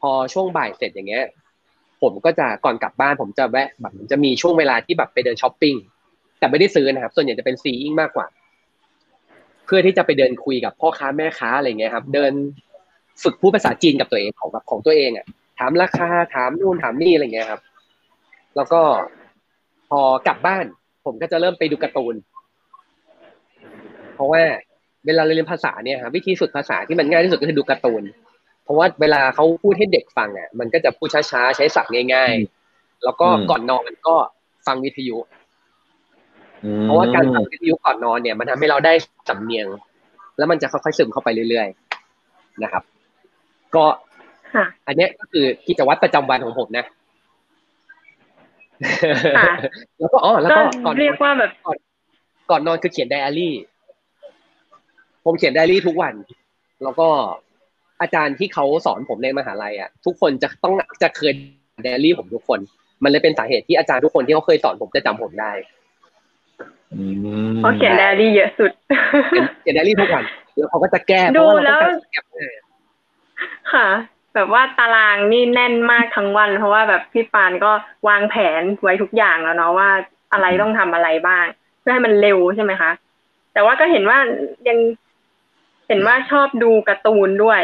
[0.00, 1.24] พอช่วงบ่ายเสร็จอย่างเงี้ย
[2.02, 5.74] ผมก็จะก่อนกลับบ้าน ผมจะแวะแบบจะมีช่วงเวลาที่แบบไปเดินช้อปปิ้ง
[6.38, 8.26] แต่ไม่ได้ซื้อนะครับ ส่วนใหญ่จะเป็นซีอิงมากกว่า
[9.64, 12.32] เพื่อที่จะไปเดินคุยกับพ่อค้าแม่ค้าอะไรเงี้ยครับ เดิน
[13.22, 15.26] ฝึกพูดภาษาจีนกับตัวเองของแบบของตัวเองอะ
[15.58, 17.60] ถามราคาถามนู่นถามนี่อะไรเงี้ยครับ
[18.56, 18.80] แล้วก็
[19.88, 20.64] พอกลับบ้าน
[21.04, 22.14] ผมก็จะเริ่มไปดูการ์ตูน
[24.14, 24.42] เพราะว่า
[25.06, 28.02] เวลาเรียนภาษาเนี่ยครับวิธีฝึกภาษาที่มันง่ายที่สุดก็คือดูการ์ตูน
[28.66, 32.34] เพราะว่าเวลาเขาพูดให้เด็กฟังอะมันก็จะพูดช้าๆใช้ศัพท์ง่าย
[32.68, 34.16] ๆ แล้วก็ก่อนนอนก็
[34.66, 35.16] ฟังวิทยุ
[36.82, 38.92] เพราะว่าการฟังวิทยุก่อนนอนเนี่ย มันทำให้เราได้
[39.28, 39.66] สำเนียง
[40.36, 42.82] แล้วมันจะค่อยๆซึมเข้าไปเรื่อยๆนะครับ
[43.74, 43.84] ก็
[44.86, 46.84] อันนี้ก็คือกิจวัตรประจำวันของผมนะ
[49.98, 51.76] แล้วก็อ๋อแล้วก็ก่อนเรียกว่าแบบก่อน
[52.50, 53.54] ก่อนนอนคือเขียนไดอารี่
[55.24, 56.14] ผมเขียนไดอารี่ทุกวัน
[56.82, 57.08] แล้วก็
[58.00, 61.32] อาจารย์ที่เขาสอนผมในมหาลัยอะทุกคนจะต้องจะเคย
[61.82, 62.58] ไดอารี่ผมทุกคน
[63.02, 65.52] มันเลยเป็นสาเหตุที่อาจารย์ทุกคนที่เขาเคยสอนผมจะจำผมได้
[67.60, 68.70] เขาเขียนไดอารี่เยอะสุด
[69.60, 70.24] เขียนไดอารี่ทุกวัน
[70.56, 71.78] แล้วเขาก็จะแก้ดูแล้ว
[73.72, 73.88] ค่ะ
[74.34, 77.72] แบบว่าตารางนี่แน่นมากทั้งวัน เพราะว่าแบบพี่ปานก็
[78.08, 79.88] วางแผนไว้ทุกอย่างแล้วเนาะว่า
[80.32, 81.44] อะไรต้องทำอะไรบ้าง
[81.80, 82.90] เพื่อให้มันเร็วใช่ไหมคะ
[83.52, 84.18] แต่ว่าก็เห็นว่า
[84.68, 84.78] ยัง
[85.88, 87.60] เห็นว่าชอบดูการ์ตูนด้วย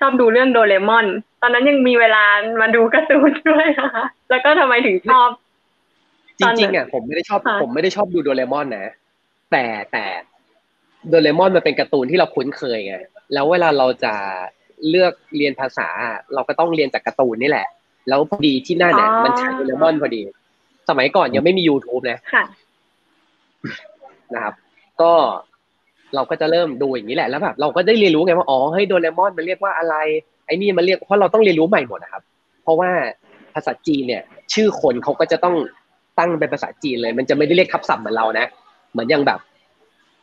[0.00, 1.06] ชอบดูเรื่องโดเรมอน
[1.42, 2.24] ตอนนั้นยังมีเวลา
[2.60, 5.28] มาดูการ์ตูนด้วยนะคะแล้วก็ทำไมถึงชอบ
[6.38, 8.92] จริงๆอะผมไม่ได้ชอบ ผมไม่ได้ชอบดูโดเรมอนนะ
[9.52, 10.04] แต่แต่
[11.08, 12.96] โดเรมอนมันเป็นการ์ตูนที่เราคุ้นเคยไง
[13.32, 14.14] แล้วเวลาเราจะ
[14.88, 15.88] เลือกเรียนภาษา
[16.34, 17.68] เราก็ต้องเรียนจากการ์ตูนนี่แหละ
[18.08, 20.20] แล้วพอดีที่นั่นเนี่ยมันใช้โดเรมอนพอดี
[20.88, 22.18] สมัยก่อนยังไม่มี YouTube นะ
[24.34, 24.54] นะครับ
[25.02, 25.12] ก็
[26.14, 29.94] เราก็จะเริ่มดูอย่างนี้แหละแล้วแบบเราก็ได้เรียนรู้ไงว่าอ๋อเฮ้ยโดเรมอนมันเรียกว่าอะไร
[30.46, 32.22] ไอ้นี่มันเรียกเพราะเราต้องเรียนรู้ใหม่หมดนะครับ
[32.62, 32.90] เพราะว่า
[33.54, 34.22] ภาษาจีนเนี่ย
[34.54, 35.56] ชื่อคนเขาก็จะต้อง
[36.18, 38.46] ตั้งเป็นภาษาจีนเลย มันจะไม่ได้เรียกทับศัพท์เหมือนเรานะ
[38.92, 39.38] เหมือนอย่างแบบ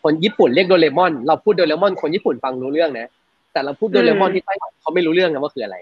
[0.04, 3.08] คนญี่ปุ่นเรียกโดเรมอน เราพูดโดเรมอนคนญี่ปุ่นฟังรู้เรื่องนะ
[3.54, 5.78] แต่เราพูดโดเรมอนที่ไต้หวันเขาไม่รู้เรื่องนะว่าคืออะไร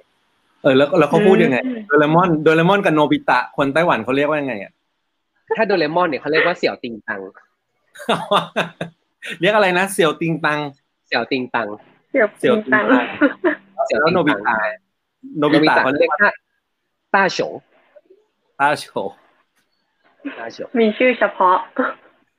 [0.63, 4.71] เออแล้วแล้วเขาพูดยังไงโดเรมอนโดเรมอนกับโนบิตะคนไต้หวันเขาเรียกว่ายังไงอะ
[5.57, 7.21] ถ้าโดเรมอนเนี่ยเขาเรียกว่าเสี่ยวติงตัง
[9.41, 10.59] เรียกอะไรนะ เสี่ยวติงตัง
[11.07, 11.67] เสี่ยวติงตัง
[12.09, 12.85] เสี่ยวติงตัง
[13.85, 14.57] เสี่ยวแล้วติงโนบิตังตะ
[15.39, 16.31] โนโนบิบิตะตะเขาเขาเรีเรียยกกว่าว่า
[17.13, 17.39] ต้าโฉ
[18.59, 18.85] ต้าโฉ
[20.37, 21.57] ต้าโฉมีชื่อเฉพาะ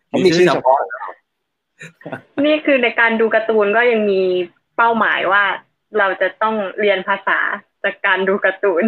[0.09, 0.79] เขามีชื่อเฉพาะ
[2.47, 4.23] นี่คือในการดูการ์ตูนก็ยังมี
[4.77, 5.44] เป้าหมายว่า
[5.99, 7.38] เราจะต้องเรียนภาษา
[7.85, 8.85] จากการดูการ์ตูน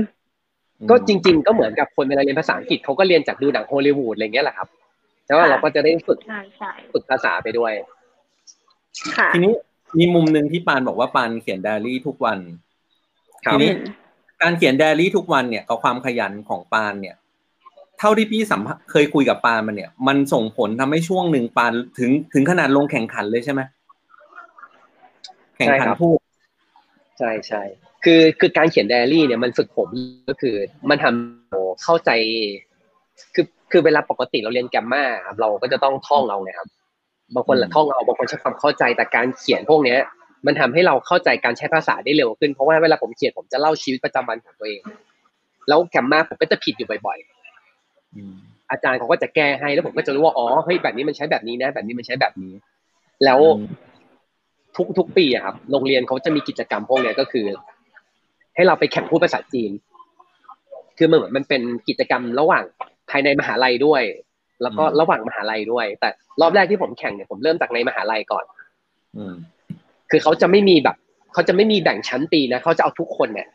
[0.90, 4.68] ก็จริง ๆ ก็เหมือนกับคนเวลาเรียนภาษาอังกฤษเขาก็เรียนจากดูหนังฮอลลีวูดอะไรเงี้ยแหละครับ
[5.26, 7.72] แต่ว่าเราก็จะได้ฝึกใช่ใช่ฝึกภาษาไปด้วย
[9.16, 9.52] ค่ะทีนี้
[9.98, 12.38] มีมุมหนึ่งที่ปานบอกว่าปานเขียนไดอารี่ทุกวัน
[13.44, 13.70] ครับทีนี้
[14.42, 17.16] การเขียนไดอารี่ทุกวันเนี่ยกับความขยันของปานเนี่ย
[17.98, 23.60] เท่าที่พี่สัมภาเคยคุยกับปานมันเนี่ย มันส่งผลทำให้ช่วงหนึ่งปานถึงถึงขนาดลงแข่งขันเลยใช่ไหม
[25.56, 26.18] แข่งขันใช่ครับพูด
[27.18, 27.62] ใช่ใช่
[28.04, 29.88] คือคือการเขียนไดอารี่เนี่ยมันฝึกผม
[30.28, 30.54] ก็คือ
[30.90, 32.10] มันทำเราเข้าใจ
[33.34, 36.68] คือ คือเวลาปกติเราเรียนแกรมมาครับเราก็จะต้องท่องเอาไงครับ
[37.35, 39.98] บางคนละท่องเอาบางคนใช้ความเข้าใจแต่การเขียนพวกเนี้ย
[40.46, 44.81] มันทำให้เราเข้าใจการใช้ภาษาได้เร็วขึ้นเพราะว่าเวลาผมเขียนผมจะเล่าชีวิตประจำวันของตัวเอง
[45.68, 47.18] แล้วแกรมมาผมก็จะผิดอยู่บ่อย
[48.16, 52.52] อืมๆอาจารย์เขาก็จะแก้ให้แล้วผมก็จะรู้ว่าอ๋อเฮ้ยแบบนี้มันใช้แบบนี้นะ แบบนี้มันใช้แบบนี้
[53.24, 53.38] แล้ว
[54.76, 57.46] ทุกทุกปีอะครับ โรงเรียนเขาจะมีกิจกรรมพวกเนี้ยก็คือ
[58.55, 59.70] ให้เราไปแข่งพูดภาษาจีน
[60.98, 64.02] คือมันเหมือนมันเป็นกิจกรรมระหว่างภายในมหาลัยด้วย
[64.62, 66.09] แล้วก็อืมระหว่างมหาลัยด้วย แต่
[66.40, 68.44] รอบแรกที่ผมแข่งเนี่ยผมเริ่มจากในมหาลัยก่อน
[69.16, 69.35] อืม
[70.11, 70.96] คือเขาจะไม่มีแบบ
[71.33, 73.48] เขาจะไม่มีแบ่งชั้นปีนะเขาจะเอาทุกคนเนี่ย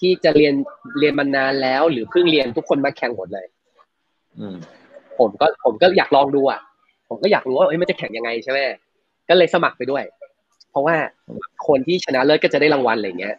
[0.00, 0.54] ที่จะเรียน
[0.98, 3.46] เรียนมานานแล้ว หรือเพิ่งเรียนทุกคนมาแข่งหมดเลย
[4.38, 4.56] อืม
[5.18, 6.60] ผมก็ผมก็อยากลองดูอะ
[7.08, 8.58] ผมก็อยากรู้ว่าเอ้ยมันจะแข่งยังไงใช่ไหม
[9.28, 10.04] ก็เลยสมัครไปด้วย
[10.70, 10.96] เพราะว่า
[11.68, 13.36] คนที่ชนะเลิศก็จะได้รางวัลอะไรเงี้ย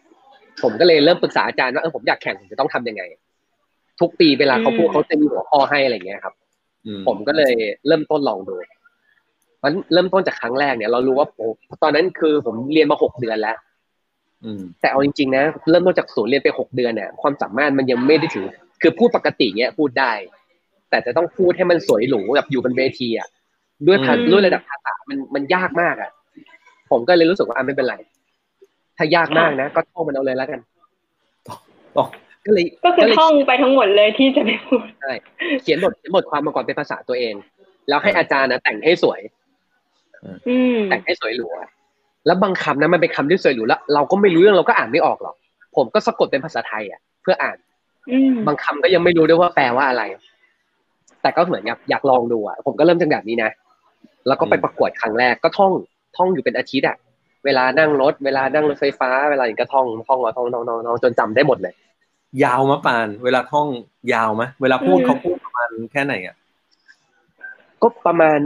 [0.62, 3.02] ผมก็เลยเริ่มปรึกษาอาจารย์ว่าเออผมอยากแข่งผมจะต้องทำยังไง
[4.02, 6.34] ทุกปีเวลาเขาพูดอืมเขาจะมีหัวข้อให้อะไรเงี้ยครับ
[6.86, 7.54] อืมผมก็เลย
[7.86, 8.54] เริ่มต้นลองดู
[9.62, 11.46] มันเริ่มต้นจากครั้งแรกเนี่ยเรารู้ว่าโอ้
[11.82, 13.56] ตอนนั้นคือผมเรียนมาหกเดือนแล้ว
[14.44, 18.46] อืมแต่เอาจริงๆนะเริ่มต้นจากศูนย์เรียนไปหกเดือนเนี่ยความสามารถมันยังไม่ได้ถึง
[18.82, 20.12] คือพูดปกติเนี้ยพูดได้
[20.90, 23.28] แต่จะต้องพูดให้มันสวยหรูแบบอยู่บนเวทีอะ
[23.86, 26.10] ด้วยภาอืมด้วยระดับภาษามันมันยากมากอะ
[26.90, 27.96] ผมก็เลยรู้สึกว่าอะไม่เป็นไร
[28.96, 30.60] ถ้ายากมากนะก็ท่องมันเอาเลยแล้วกัน
[31.96, 32.04] อ๋อ
[32.46, 35.12] ก็เลยก็คือเลยท่องไปทั้งหมดเลยที่จะไปพูดใช่
[35.62, 37.34] เขียนบทเขียนบทความมาก่อนเป็นภาษาตัวเอง
[37.88, 39.20] แล้วให้อาจารย์นะแต่งให้สวย
[40.48, 41.68] อืมแต่งให้สวยหรูอะ
[42.26, 45.34] แล้วบางคำนะมันเป็นคำที่สวยหรูแล้วเราก็ไม่รู้เรื่องเราก็อ่านไม่ออกหรอก
[45.76, 47.56] ผมก็สะกดเป็นภาษาไทยอะ เพื่ออ่าน
[48.10, 50.02] อืมบางคำก็ยังไม่รู้ด้วยว่าแปลว่าอะไร
[51.22, 53.50] แต่ก็เหมือนกับอยากลองดูอะ ผมก็เริ่มจากแบบนี้นะ
[54.26, 55.72] แล้วก็ไปประกวดครั้งแรกก็ท่อง
[56.16, 56.96] ท่องอยู่เป็นอาทิตย์อะ
[57.44, 61.74] เวลานั่งรถ เวลานั่งรถไฟฟ้า เวลาอย่างก็ท่องท่องเอาท่องท่องท่องท่องจนจำได้หมดเลย
[62.44, 63.68] ยาวมะปาน เวลาท่อง
[64.14, 66.36] ยาวมะเวลาพูดเขาพูดประมาณแค่ไหนอะ
[67.82, 68.38] ก็ประมาณ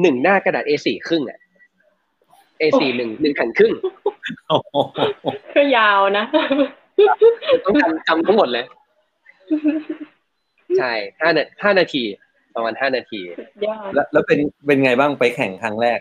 [0.00, 1.38] หนึ่งหน้ากระดาษ A4 ครึ่งอะ
[2.60, 3.72] A4 หนึ่งหนึ่งแผ่นครึ่ง
[4.48, 4.74] โอ้โห
[5.56, 6.24] ก็ยาวนะ
[7.64, 8.64] ต้องจำจำทั้งหมดเลย
[10.78, 12.02] ใช่ห้านาห้านาที
[12.54, 13.20] ประมาณห้านาที
[13.64, 16.00] ยอดแล้วแล้วเป็นเป็นไงบ้างไปแข่งครั้งแรก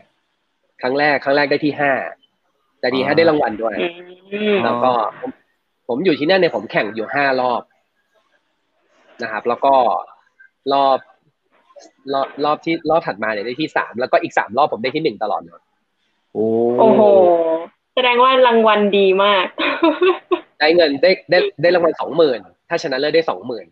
[0.82, 1.94] ครั้งแรกครั้งแรกได้ที่ห้า
[2.80, 3.76] แต่ดีอ๋ห้าอได้รางวัลด้วย
[4.34, 4.92] อืมแล้วก็
[5.88, 7.62] ผมผมอยู่ที่นั่นเนี่ยผมแข่งอยู่ห้ารอบ
[9.24, 9.74] นะครับ แล้วก็
[10.74, 11.00] รอบ
[12.14, 15.62] รอบรอบที่รอบถัดมาเนี่ยได้ที่สามแล้วก็อีกสามรอบผมได้ที่หนึ่งตลอดเลย
[16.34, 16.46] โอ้
[16.80, 17.02] โอ้โห
[17.96, 19.46] แสดงว่ารางวัลดีมาก
[20.60, 23.66] ได้เงินได้ได้ได้รางวัลสองหมื่นถ้าชนะเลิศได้สองหมื่น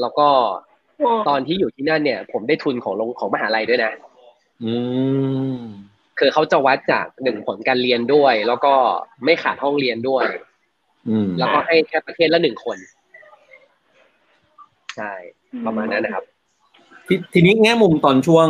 [0.00, 0.28] แล้วก็
[1.28, 3.92] ตอนที่อยู่ที่นั่นเนี่ย ผมได้ทุนของโรงของมหาลัยด้วยนะ
[4.62, 4.72] อื
[5.54, 5.58] ม
[6.18, 8.74] คือเขาจะวัดจากหนึ่งผลการเรียนด้วย แล้วก็
[9.24, 10.49] ไม่ขาดห้องเรียนด้วยอืม
[11.38, 12.78] แล้วก็ให้แค่ประเทศละหนึ่งคน
[14.96, 15.12] ใช่
[15.66, 16.24] ประมาณนั้นนะครับ
[17.06, 18.48] ทีทีนี้แง่มุมตอนช่วง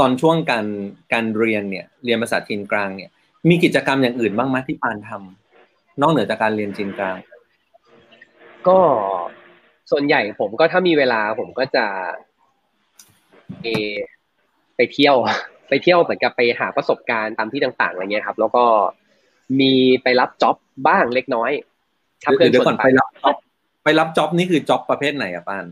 [0.00, 0.66] ตอนช่วงการ
[1.12, 3.10] การเรียนเนี่ย เรียนภาษาจีนกลางเนี่ย
[3.48, 7.16] มีกิจกรรมอย่างอื่นบ้างไหมที่ปานทำนอกเหนือจากการเรียนจีนกลาง
[8.68, 8.78] ก็
[9.90, 11.86] ส่วนใหญ่ผมก็ถ้ามีเวลาผมก็จะ
[13.60, 13.66] ไป
[14.76, 15.16] ไปเที่ยว
[15.68, 18.64] ไปเที่ยวเหมือนกับไปหาประสบการณ์ตามที่ต่างๆอะไรเงี้ยครับ แล้วก็
[19.60, 19.72] มี
[20.02, 20.56] ไปรับจ็อบ
[20.88, 21.50] บ้างเล็กน้อย
[22.22, 23.36] ถ้าเพื่อนเดี๋ยวชก่อวนนไปไปรับจ็อบ
[23.84, 25.66] ไปรับจ็อบนี่คือจ็อบประเภทไหนอะปาน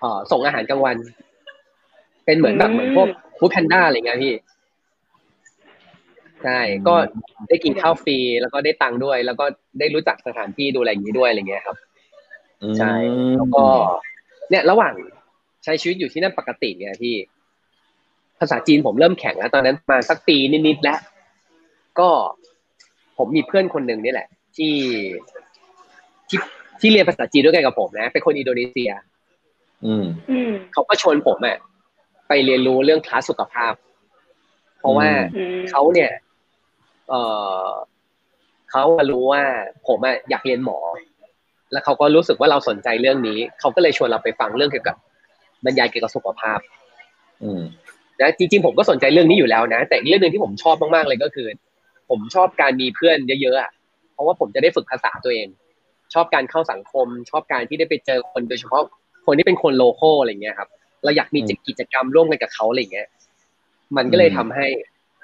[0.00, 0.96] เอ่อส่งอาหารกลางวัน
[2.24, 4.34] เป็นเหมือนแบบเหมือนพวกฟู้ดแพนด้าอะไรเงี้ยพี่
[6.44, 6.94] ใช่ก็
[7.48, 9.44] ได้กินข้าวฟรีแล้วก็ได้ตังค์ด้วย แล้วก็
[9.78, 11.76] ได้รู้จักสถานที่ดูอะไรอย่างนี้ด้วยอะไรเงี้ยครับ
[12.78, 12.92] ใช่
[13.36, 13.64] แล้วก็
[14.50, 14.94] เนี่ยระหว่าง
[15.64, 17.14] ใช้ชีวิตอยู่ที่นั่นปกติเนี่ยพี่
[18.38, 20.36] ภาษาจีนผมเริ่มแข็งแล้วตอนนั้นมาสักปี
[20.66, 20.98] นิดๆแล้ว
[21.98, 22.08] ก็
[23.18, 24.74] ผมมีเพื่อนคนหนึ่งนี่แหละ ที่
[26.28, 26.38] ที่
[26.80, 28.90] ที่เรียนภาษาจีนด้วยกันกับผมนะเป็นคนอินโดนีเซีย
[29.86, 30.04] อืม
[30.72, 31.56] เขาก็ชวนผมอะ
[32.28, 33.72] ไปเรียนรู้เรื่องคลาสสุขภาพ
[34.78, 35.08] เพราะว่า
[35.70, 36.10] เขาเนี่ย
[37.08, 37.14] เอ
[37.66, 37.68] อ
[38.70, 39.42] เขารู้ว่า
[39.88, 40.78] ผมอะอยากเรียนหมอ
[41.72, 44.96] แล้วเขาก็รู้สึกว่าเราสนใจเรื่องนี้ เขาก็เลยชวนเราไปฟังเรื่องเกี่ยวกับ
[45.64, 46.58] บรรยายเกี่ยวกับสุขภาพ
[47.42, 47.60] อืม
[48.20, 51.48] นะจริงๆผมก็สนใจเรื่องนี้อยู่แล้วนะ แต่เรื่องหนึ่งที่ผมชอบมากๆเลยก็คือ
[52.10, 53.70] ผมชอบการมีเพื่อนเยอะๆอะ
[54.14, 55.48] เพราะว่าผมจะได้ฝึกภาษาตัวเอง
[56.14, 58.82] ชอบการเข้าสังคม ชอบการที่ได้ไปเจอคนโดยเฉพาะ
[59.26, 60.68] คนที่เป็นคนโลโก้อะไรเงี้ยครับ
[61.04, 63.08] เราอยากมีกิจกรรมร่วมกันกับเขาอะไรเงี้ย
[63.96, 64.66] มันก็เลยทำให้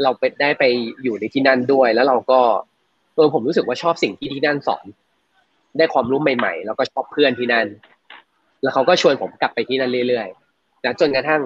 [0.03, 0.65] เราไปได้ไป
[1.03, 2.41] อยู่ในที่นั่นด้วย แล้วเราก็
[3.15, 4.85] เออผมรู้สึกว่าชอบสิ่งที่ที่นั่นสอน
[5.79, 7.67] ได้ความรู้ใหม่ๆ แล้วก็ชอบเพื่อนที่นั่น
[8.63, 11.43] แล้วเขาก็ชวนผมกลับไปที่นั่นเรื่อยๆแล้วจนกระทั่ง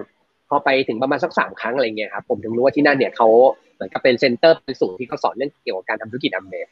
[0.48, 3.28] พอไปถึงประมาณสักสามครั้งอะไรเงี้ยครับผมถึงรู้ว่าที่นั่นเนี่ยเขา
[3.74, 6.68] เหมือนกับเป็นเซ็นเตอร์เป็นศูนย์ที่เขาสอนเรื่องเกี่ยวกับการทำธุรกิจอัมเบส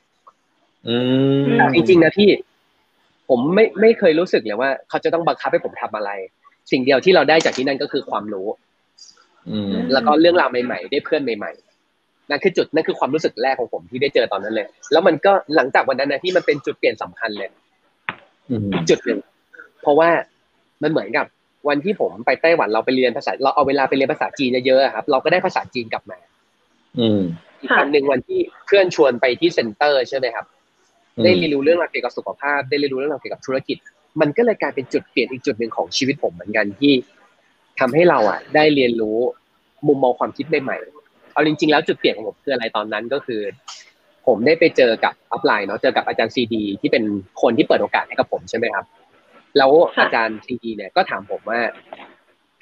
[1.75, 2.31] จริงๆนะพี่
[3.29, 6.11] ผมไม่ไม่เคยรู้สึกเลยว่า เขาจะต้องบังคับให้ผมทำอะไร
[6.71, 8.49] สิ่งเดียวที่เราได้จากที่นั่นก็คือความรู้
[9.93, 11.53] แล้วก็เรื่องราวใหม่ๆ ได้เพื่อนใหม่
[11.91, 17.51] ๆ นั่นคือจุดนั่นคือความรู้สึกแรกของผมที่ได้เจอตอนนั้นเลย แล้วมันก็หลังจากวันนั้นนะที่มันเป็นจุดเปลี่ยนสำคัญเลย
[18.89, 19.21] จุดหนึ่ง
[19.83, 20.11] เพราะว่า
[20.83, 21.27] มันเหมือนกับ
[21.69, 26.19] วันที่ผมไปไต้หวันเราไปเรียนภาษา เราเอาเวลาไปเรียนภาษาจีนเยอะๆครับ เราก็ได้ภาษาจีนกลับมา
[26.99, 27.21] อืม
[27.61, 30.47] อีกครั้งหนึ่งวันที่เพื่อนชวนไปที่เซ็นเตอร์ใช่ไหมครับ
[31.25, 33.77] ได้เรียนรู้เรื่องราวเกี่ยวกับสุขภาพ ได้เรียนรู้เรื่องราวเกี่ยวกับธุรกิจ
[34.21, 36.93] มันก็เลยกลายเป็นจุดเปลี่ยนอีกจุดหนึ่งของชีวิตผมเหมือนกันที่
[37.81, 39.19] ทำให้เราอะ ได้เรียนรู้
[39.89, 43.41] มุมมองความคิดใหม่ๆเอาจริง ๆ แล้วจุดเปลี่ยนของผมคืออะไรตอนนั้นก็คือ
[44.27, 47.05] ผมได้ไปเจอกับอัพไลน์เนาะเจอกับอาจารย์ซีดีที่เป็น
[47.43, 48.85] คนที่เปิดโอกาสให้กับผมใช่ไหมครับ
[49.59, 51.61] แล้วอาจารย์ซีดีเนี่ยก็ถามผมว่า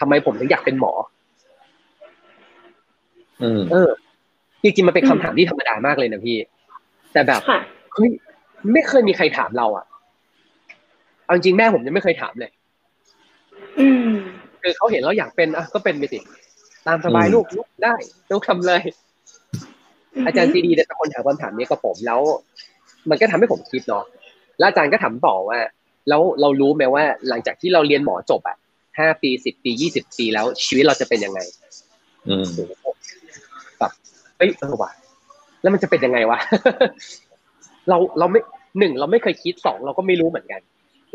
[0.01, 0.93] ทำไมผมถึงอยากเป็นหมอ
[3.71, 3.91] เออ
[4.63, 6.39] จริงๆมันเป็นคำถามที่ธรรมดามากเลยนะพี่
[7.13, 7.41] แต่แบบ
[7.95, 8.11] เฮ้ย
[8.73, 9.85] ไม่เคยมีใครถามเราอะ
[11.25, 12.51] เอาจริงแม่ผมยังไม่เคยถามเลย
[13.79, 14.13] อืม
[14.63, 16.19] คือเขาเห็นเราอยากเป็นอะก็เป็นไปสิ
[16.87, 17.95] ตามสบายลูกลูกได้
[18.31, 18.83] ลูกทำเลย
[20.27, 22.21] อาจารย์ซีดีแต่คนถามคำถามนี้กับผมแล้ว
[23.11, 24.05] มันก็ทำให้ผมคิดเนาะ
[24.59, 25.59] แล้วอาจารย์ก็ถามต่อว่า
[26.09, 28.57] แล้วเรารู้ไหมว่า หลังจากที่เราเรียนหมอจบอะ
[28.99, 31.41] ห้าปีสิบปียี่สิบปีแล้ว ชีวิตเราจะเป็นยังไง
[32.29, 32.45] อืม
[33.79, 33.93] แบบ
[34.37, 34.91] เฮ้ยเออว่ะ
[35.63, 36.39] แล้วมันจะเป็นยังไงวะ
[37.89, 38.41] เราเราไม่
[38.79, 40.61] หนึ่งเราไม่เคยคิดสองเราก็ไม่รู้เหมือนกัน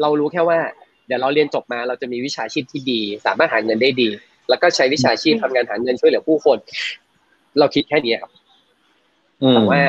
[0.02, 0.60] เรารู้แค่ว่า
[1.08, 4.10] เดี๋ยวเราเรียนจบมาเราจะมีวิชาชีพที่ดี สามารถหาเงินได้ดี
[4.50, 6.58] แล้วก็ใช้วิชาชีพทำงานหาเงินช่วยเหลือผู้คน
[7.60, 8.32] เราคิดแค่นี้ครับ
[9.54, 9.82] แต่ว่า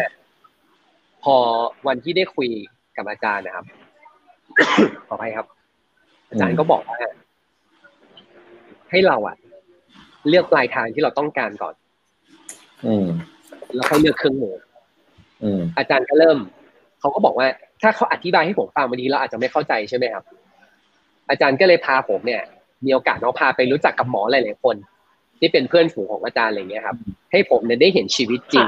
[1.22, 1.36] พอ
[1.86, 2.48] วันที่ได้คุย
[2.96, 3.66] กับอาจารย์นะครับ
[5.08, 5.46] ขออภัยครับ
[6.30, 6.98] อาจารย์ก็บอกว่า
[8.90, 9.36] ให้เราอะ
[10.28, 11.74] เลือกปลายทางที่เราต้องการก่อน
[12.86, 13.06] อืม
[13.74, 14.56] แล้วค่อยเลือกเครื่องมือ
[15.78, 16.38] อาจารย์ก็เริ่ม
[17.06, 17.48] เขาก็บอกว่า
[17.82, 20.24] ถ้าเขาอธิบายให้ผมฟังวันนี้เราอาจจะไม่เข้าใจใช่ไหมครับ
[21.30, 22.42] อาจารย์ก็เลยพาผมเนี่ย
[22.84, 24.76] มีโอกาสน้องพาไปรู้จักกับหมอหลายๆคน
[25.38, 26.96] ที่เป็นเพื่อนฝูงของอาจารย์อะไรเงี้ยครับ
[27.32, 28.66] ให้ผมเนี่ยได้เห็นชีวิตจริง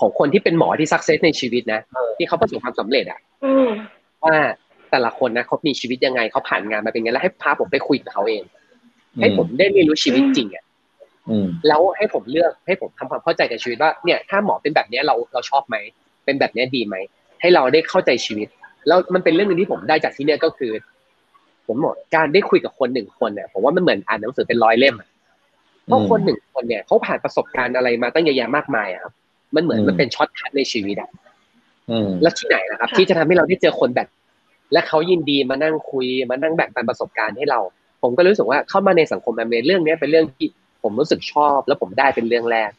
[0.00, 1.80] ของคนที่เป็นหมอที่สักเซสในชีวิตนะ
[2.16, 3.20] ที่เขาประสบความสำเร็จอะ
[4.24, 4.36] ว่า
[4.90, 8.42] แต่ละคนนะเขามีชีวิตยังไงเขาผ่านงานมาเป็นไงแล้วให้พาผมไปคุยกับเขาเอง
[9.20, 10.64] ให้ผมได้เรียนรู้ชีวิตจริงอะ
[11.68, 15.76] แล้วให้ผมเลือกให้ผมทำความเข้าใจกับชีวิตว่าเนี่ย ถ้าหมอเป็นแบบนี้เราเราชอบไหม
[16.24, 16.96] เป็นแบบนี้ดีไหม
[17.40, 18.48] ให้เราได้เข้าใจชีวิต
[18.86, 20.72] แล้วมันเป็นเรื่องนึงที่ผมได้จากที่เนี่ยก็คือ
[21.66, 24.96] ผมบอกการได้คุยกับคนหนึ่งคนเนี่ยผมว่ามันเหมือนอ่านหนังสือเป็นร้อยเล่ม
[25.86, 29.12] เพราะคนหนึ่งคนเนี่ยเขาผ่านประสบการณ์อะไรมาตั้งเยอะแยะมากมายครับ
[29.54, 31.10] มันเหมือนมันเป็น shortcut ในชีวิตอะ
[32.22, 34.08] แล้วที่ไหนนะครับ ที่จะทำให้เราได้เจอคนแบบ
[34.72, 37.60] และเขายินดีมานั่งคุยมานั่งแบ่งปันประสบการณ์ให้เรา
[38.02, 40.46] ผมก็รู้สึกว่าเข้ามาในสังคมแบบนี้เรื่องนี้เป็นเรื่องที่
[40.82, 42.70] ผมรู้สึกชอบ แล้วผมได้เป็นเรื่องแรก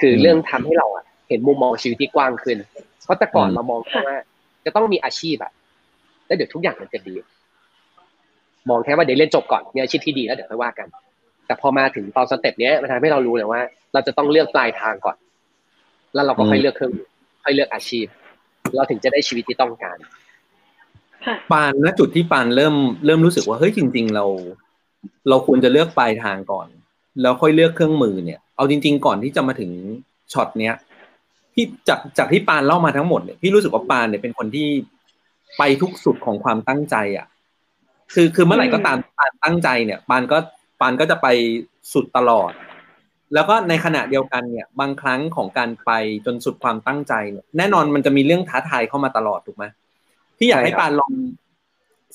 [0.00, 2.56] คือเรื่องทำให้เราอะเห็นมุมมองชีวิตที่กว้างขึ้น
[3.04, 4.16] เพราะแต่ก่อนเรามองแค่ว่า
[4.64, 5.52] จะต้องมีอาชีพอะ
[6.26, 7.14] แล้วเดี๋ยวทุกอย่างมันจะดี
[8.68, 10.88] มองแค่ว่าเดี๋ยวเรียนจบก่อนมีอาชีพที่ดีแล้วเดี๋ยวค่อยว่ากัน
[11.46, 13.60] แต่พอมาถึงตอนสเต็ปเนี้ยมันทำให้เรารู้เลยว่า
[13.92, 15.16] เราจะต้องเลือกปลายทางก่อน
[16.14, 16.92] แล้วเราก็ค่อยเลือกเครื่อง
[17.44, 18.06] ค่อยเลือกอาชีพ
[18.76, 19.98] เราถึงจะได้ชีวิตที่ต้องการ
[21.52, 22.74] ปานณจุดที่ปานเริ่ม
[23.06, 24.24] เริ่มรู้สึกว่าเฮ้ยจริง ๆ เรา
[25.28, 26.66] เราควรจะเลือกปลายทางก่อน
[27.22, 29.70] แล้วค่อยเลือกเครื่องมือเนี่ย เอาจริง ๆ ก่อนที่จะมาถึง
[30.32, 30.74] ช็อตเนี้ย
[31.54, 34.68] พี่จากจากที่ปานเล่ามาทั้งหมดเนี่ยพี่รู้สึกว่าปานเนี่ยเป็นคนที่
[35.58, 37.26] ไปทุกสุดของความตั้งใจอะ
[38.14, 40.38] คือคือเมื่อไหร่ก็ตามปานตั้งใจเนี่ยปานก็
[40.80, 41.26] ปานก็จะไป
[41.92, 42.52] สุดตลอด
[43.34, 45.90] แล้วก็ในขณะเดียวกันเนี่ย บางครั้งของการไป
[46.26, 49.64] จนสุดความตั้งใจเนี่ยแน่นอนมันจะมีเรื่องท้าทายเข้ามาตลอดถูกไหม
[50.38, 51.12] ที่อยากให้ปานลอง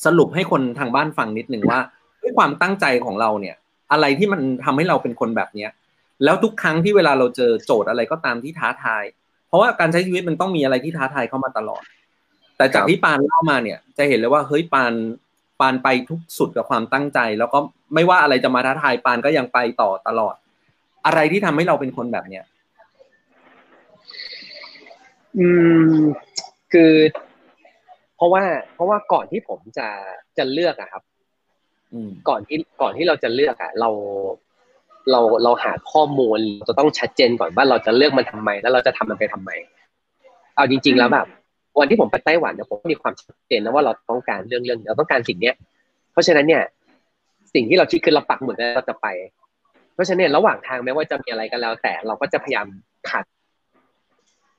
[0.05, 1.79] สรุปให้คนทางบ้านฟังนิดหนึ่งว่า
[2.21, 3.55] ด้วยความตั้งใจของเราเนี่ย
[3.91, 5.71] อะไรที่มันทำให้เราเป็นคนแบบเนี้ย
[6.23, 9.03] แล้วทุกครั้งที่เวลาเราเจอโจทย์อะไรก็ตามที่ท้าทาย
[9.47, 11.83] เพราะว่าการใช้ชีวิตมันต้องมีอะไรที่ท้าทายเข้ามาตลอด
[12.57, 14.93] แต่จากที่ปานเล่ามาเนี่ย จะเห็นเลยว่าเฮ้ยปาน
[15.59, 17.59] ปานไปทุกสุดกับความตั้งใจ แล้วก็
[17.93, 20.35] ไม่ว่าอะไรจะมาท้าทายปานก็ยังไปต่อตลอด
[21.05, 22.43] อะไรที่ทำให้เราเป็นคนแบบเนี้ย
[25.39, 25.47] อื
[25.91, 25.93] ม
[26.73, 26.93] คือ
[28.15, 28.43] เพราะว่า
[28.73, 29.87] เพราะว่าก่อนที่ผมจะ
[30.37, 31.03] จะเลือกอะครับ
[32.29, 33.89] ก่อนที่ก่อนที่เราจะเลือกอะเรา
[35.11, 39.51] เราเราหาข้อมูลจะต้องชัดเจนก่อนว่าเราจะเลือกมันทำไม แล้วเราจะทำมันไปทำไม
[40.55, 41.27] เอาจริง ๆ แล้วแบบ
[41.79, 45.55] วันที่ผมไปไต้หวันเนี่ยผมมีความชัดเจนนะว่าเราต้องการเรื่องเรื่องเราต้องการสิ่งเนี้ย
[46.11, 46.63] เพราะฉะนั้นเนี่ย
[47.53, 49.07] สิ่งที่เราคิดคือเราปักหมุดแล้วเราจะไป
[49.93, 52.67] เพราะฉะนั้นเนี่ยระหว่างทางแม้ว่าจะมีอะไรก็แล้ว แต่เราก็จะพยายาม
[53.09, 53.25] ขัด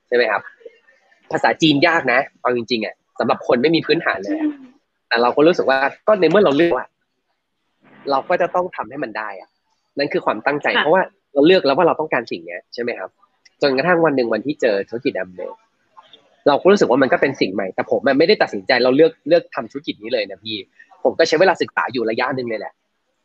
[0.08, 0.42] ใช่ไหมครับ
[1.30, 4.38] ภาษาจีนยากนะเอาจริงๆอะสำหรับคนไม่มีพื้นฐานเลย
[5.08, 6.86] แต่เราก็รู้สึกว่าก็ในเมื่อเราเลือกว่า
[8.10, 9.48] เราก็จะต้องทำให้มันได้อะ
[9.98, 11.02] นั่นคือความตั้งใจเพราะว่า
[11.34, 13.10] เราเลือกแล้วว่าเราต้องการสิ่งนี้ใช่ไหมครับ
[13.62, 15.40] จนกระทั่งวันหนึ่งวันที่เจอธุรกิจแอมเบ
[16.48, 20.56] เราก็รู้สึกว่ามันก็เป็นสิ่งใหม่แต่ผมไม่ได้ตัดสินใจเราเลือกเลือกทำธุรกิจนี้เลยนะพี่
[21.04, 22.72] ผมก็ใช้เวลาศึกษาอยู่ระยะหนึ่งเลยแหละ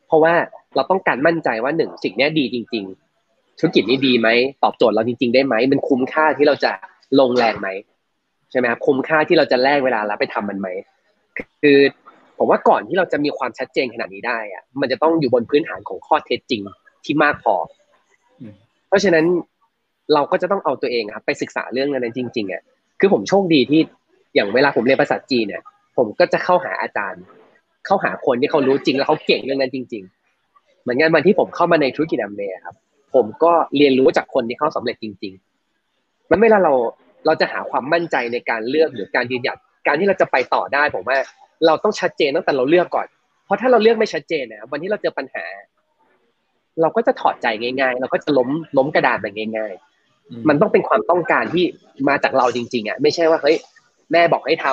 [0.07, 0.33] เพราะว่า
[0.75, 2.83] เราต้องการมั่นใจว่าหนึ่งสิ่งนี้ดีจริง
[3.21, 4.27] ๆ ธุรกิจนี้ดีไหม
[4.63, 6.71] ตอบโจทย์เราจริง ๆ ได้ไหมมันคุ้มค่าที่เราจะ
[7.19, 7.69] ลงแรงไหม
[8.51, 10.67] ใช่ไหมครับคุ้มค่าที่เราจะแลกเวลาแล้วไปทำมันไหม
[11.61, 11.77] คือ
[12.37, 16.61] ผมว่าก่อนที่เราจะมีความชัดเจนขนาดนี้ได้อะมันจะต้องอยู่บนพื้นฐานของข้อเท็จจริง
[17.05, 17.55] ที่มากพอ
[18.87, 19.25] เพราะฉะนั้น
[20.13, 22.61] เราก็จะต้องเอาตัวเองครับไปศึกษาเรื่องนั้นจริงๆอะ
[22.99, 23.81] คือผมโชคดีที่
[24.35, 25.61] อย่างเวลาผมเรียนภาษาจีนเนี่ย
[25.97, 27.23] ผมก็จะเข้าหาอาจารย์
[27.85, 30.03] เข้าหาคนที่เขารู้จริงแล้วเขาเก่งเรื่องนั้นจริง
[30.43, 32.75] ๆ เหมือนกันวันที่ผมเข้ามาในธุรกิจอัมเมครับ
[33.15, 35.33] ผมก็เรียนรู้จากคนที่เขาสำเร็จจริง
[35.81, 36.73] ๆ มันเวลาเรา
[37.25, 39.57] เราจะหาความมั่นใจในการเลือกหรือการยืนหยัด
[39.87, 41.17] การที่เราจะไปต่อได้ผมว่า
[41.67, 43.07] เราต้องชัดเจนตั้งแต่เราเลือกก่อน
[43.45, 45.45] เพราะถ้าเราเลือกไม่ชัดเจนนะวันที่เราเจอปัญหา
[46.81, 49.73] เราก็จะถอดใจง่าย ๆ เราก็จะล้มล้มกระดานแบบง่าย
[50.09, 51.65] ๆ มันต้องเป็นความต้องการที่
[52.09, 53.57] มาจากเราจริง ๆอะไม่ใช่ว่าเฮ้ย
[54.11, 54.65] แม่บอกให้ท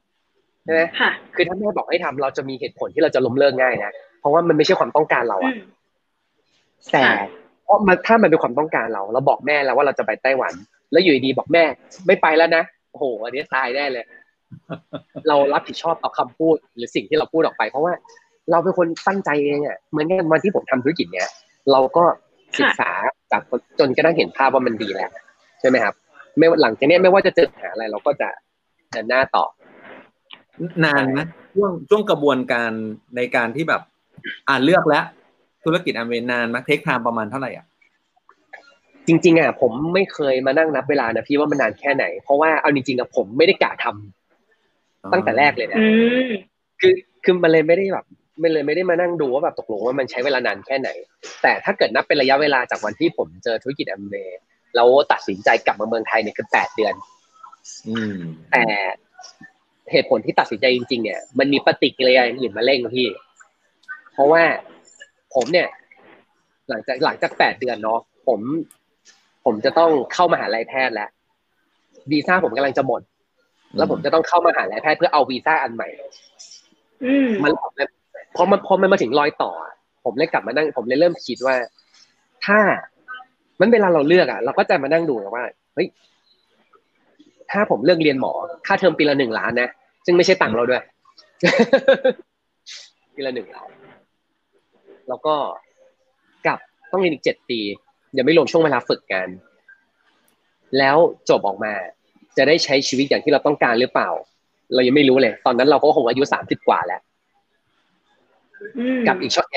[0.00, 0.82] ำใช่ไหม
[1.34, 5.54] คือถ้าแม่บอกให้ทำเราจะมีเหตุผลที่เราจะล้มเลิกง่ายนะเพราะว่ามันไม่ใช่ความต้องการเราอะ
[6.92, 7.04] แต่
[7.64, 10.52] เพราะมันถ้ามันเป็นความต้องการเรา เราบอกแม่แล้วว่าเราจะไปไต้หวัน
[10.92, 11.64] แล้วอยู่ดีบอกแม่
[12.06, 14.04] ไม่ไปแล้วนะโอ้โหอันนี้ตายได้เลย
[15.28, 17.92] เรารับผิดชอบต่อคำพูดหรือสิ่งที่เราพูดออกไป เพราะว่า
[18.50, 21.28] เราเป็นคนตั้งใจเองอะเหมือนกันวันที่ผมทำธุรกิจเนี้ย
[21.72, 22.04] เราก็
[22.58, 22.90] ศึกษา
[23.32, 23.42] จาก
[23.78, 25.10] จนกระทั่งเห็นภาพว่ามันดีแล้ว
[25.60, 25.94] ใช่ไหมครับ
[26.38, 28.28] ไม่หลังจากนี้ไม่ว่าจะเจอปัญหาอะไร เราก็จะ
[28.90, 29.44] เดินหน้าต่อ
[30.84, 31.20] นานไหม
[31.54, 32.70] ช่วงช่วงกระบวนการ
[33.16, 33.82] ในการที่แบบ
[34.48, 35.04] อ่านเลือกแล้ว
[35.64, 37.66] ธุรกิจอเมรินานมาเทคไทม์ประมาณเท่าไหร่อะ
[39.06, 44.23] จริง ๆอะผมไม่เคยมานั่งนับเวลานะพี่ว่ามันนานแค่ไหน เพราะว่าเอาจริงๆอะผมไม่ได้กะทำ
[45.12, 45.78] ตั้งแต่แรกเลยนะ
[46.80, 46.94] คือ
[47.24, 48.06] คือมันเลยไม่ได้แบบ
[48.40, 50.88] ไม่เลยไม่ได้มานั่งดูว่าแบบตกลงว่ามันใช้เวลานานแค่ไหน
[51.42, 54.40] แต่ถ้าเกิดนับเป็นระยะเวลาจากวันที่ผมเจอธุรกิจอเมย์
[54.74, 56.94] แล้วตัดสินใจกลับมาเมืองไทยเนี่ยคือแปดเดือน
[58.52, 58.64] แต่
[59.92, 63.08] เหตุผลที่ตัดสินใจจริง ๆ เนี่ย มันมีปฏิกิริยาอื่นมาเร่งพี่
[64.12, 64.42] เพราะว่า
[65.34, 65.68] ผมเนี่ย
[66.68, 68.40] หลังจากหลังจากแปดเดือนเนาะผม
[69.44, 71.08] ผมจะต้องเข้ามาหาลัยแพทย์แล้ว
[72.10, 73.00] วีซ่าผมกำลังจะหมด
[73.76, 75.88] แล้วผมจะต้องเข้ามาหาลัยแพทย์เพื่อเอาวีซ่าอันใหม่
[77.44, 77.52] มัน
[78.36, 79.52] พอมันพอมันมาถึงรอยต่อ
[80.04, 81.56] ผมเลยกลับมานั่ง ผมเลยเริ่มคิดว่า
[82.46, 82.58] ถ้า
[83.60, 85.44] มันเวลาเราเลือกอะ เราก็จะมานั่งดูว่า
[85.74, 85.88] เฮ้ย
[87.50, 88.32] ถ้าผมเลือกเรียนหมอ
[88.66, 89.68] ค่าเทอมปีละหนึ่งล้านนะ
[90.06, 90.82] ซึ่งไม่ใช่ตังค์เราด้วย
[93.14, 93.68] ปีละหนึ่งล้าน
[95.08, 95.34] แล้วก็
[96.46, 96.58] กลับ
[96.92, 97.60] ต้องเรียนอีกเจ็ดปี
[98.16, 99.28] ยังไม่รวมช่วงเวลาฝึกงาน
[100.78, 100.96] แล้ว
[101.28, 101.74] จบออกมา
[102.36, 104.10] จะได้ใช้ชีวิตอย่างที่เราต้องการหรือเปล่า
[104.74, 107.00] เรายังไม่รู้เลย ตอนนั้นเราก็คงอายุสามสิบกว่าแล้ว
[109.08, 109.48] กับอีกช่อง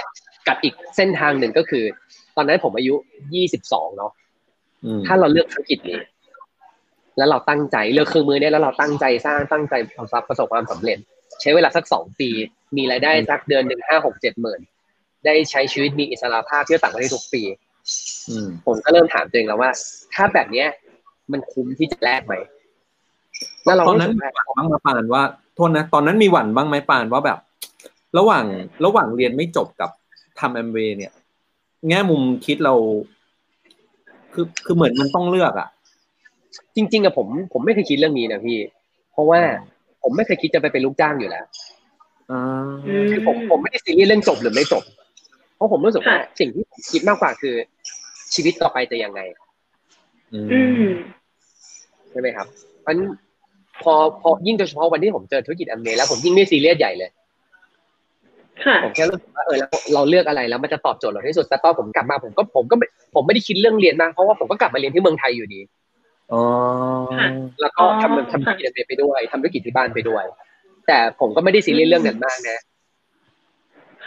[0.47, 1.83] กับอีกเส้นทางหนึ่งก็คือ
[2.35, 2.95] ตอนนั้นผมอายุ
[3.35, 4.11] ยี่สิบสองเนาะ
[5.05, 5.99] ถ้าเราเลือกธุรกิจนี้
[7.17, 9.73] แล้วเราตั้งใจเลือกเครื่องมือเนี่ยแล้วเราตั้งใจสร้างตั้งใจ
[10.29, 10.97] ประสบความสำเร็จ
[11.41, 12.29] ใช้เวลาสักสองปี
[12.77, 14.59] มีรายได้สักเดือนหนึ่งห้าหกเจ็ดหมื่น
[15.25, 17.43] ได้ใช้ชีวิตมีอิสระภาพเที่ยวต่างประเทศทุกปี
[18.65, 19.71] ผมก็เริ่มถามตัวเองแล้วว่า
[20.13, 20.67] ถ้าแบบเนี้ย
[21.31, 22.33] มันคุ้มที่จะแลกไหม
[23.67, 25.23] แล้วเราตอนนั้นมีหวั่นบ้างมาปานว่า
[25.55, 27.37] โทษนะ ตอนนั้นมีหวั่นบ้างไหมปานว่าแบบ
[28.17, 28.45] ระหว่าง
[28.85, 29.89] ระหว่างเรียนไม่จบกับ
[30.39, 31.11] ทำแอมเวเนี่ย
[31.87, 32.73] แง่มุมคิดเรา
[34.33, 35.67] คือคือเหมือนมันต้องเลือกอะ
[36.75, 38.57] จริงๆอะผม ผมไม่เคยคิดเรื่องนี้นะพี่
[39.11, 39.39] เพราะว่า
[40.03, 41.45] ผมไม่เคยคิดจะไปเป็นลูกจ้างอยู่แล้ว
[43.11, 44.83] คือผมผมไม่ได้ซีเรียสเรื่องจบหรือไม่จบ
[45.55, 47.55] เพราะผมรู้สึกว่าสิ่งที่คิดมากกว่าคือ
[48.33, 49.21] ชชีวิตต่อไปจะยังไง
[50.33, 50.39] อื
[50.87, 50.91] ม
[52.11, 52.47] ใช่ไหมครับ
[52.85, 52.97] มัน
[53.83, 57.09] พอพอยิ่งโดยเฉพาะวันที่ผมเจอธุรกิจแอมเมแล้วผมยิ่งไม่ซีเรียสใหญ่เลย
[58.65, 65.59] ค่ะผมแค่รู้สึกว่าเออแล้วเราเลือกอะไรแล้วมันจะตอบโจทย์เราที่สุดแต่ตอนผมกลับมาผมก็ผมก็ไม่ผมไม่ได้คิดเรื่องเรียนมากเพราะว่าผมก็กลับมาเรียนที่เมืองไทยอยู่ดี
[66.33, 66.41] อ๋อ
[67.61, 70.23] แล้วก็ทำทำธุรกิจไปด้วยทำธุรกิจที่บ้านไปด้วย
[70.87, 72.57] แต่ผมก็ไม่ได้ซีเรียสเรื่องนั้นมากนะ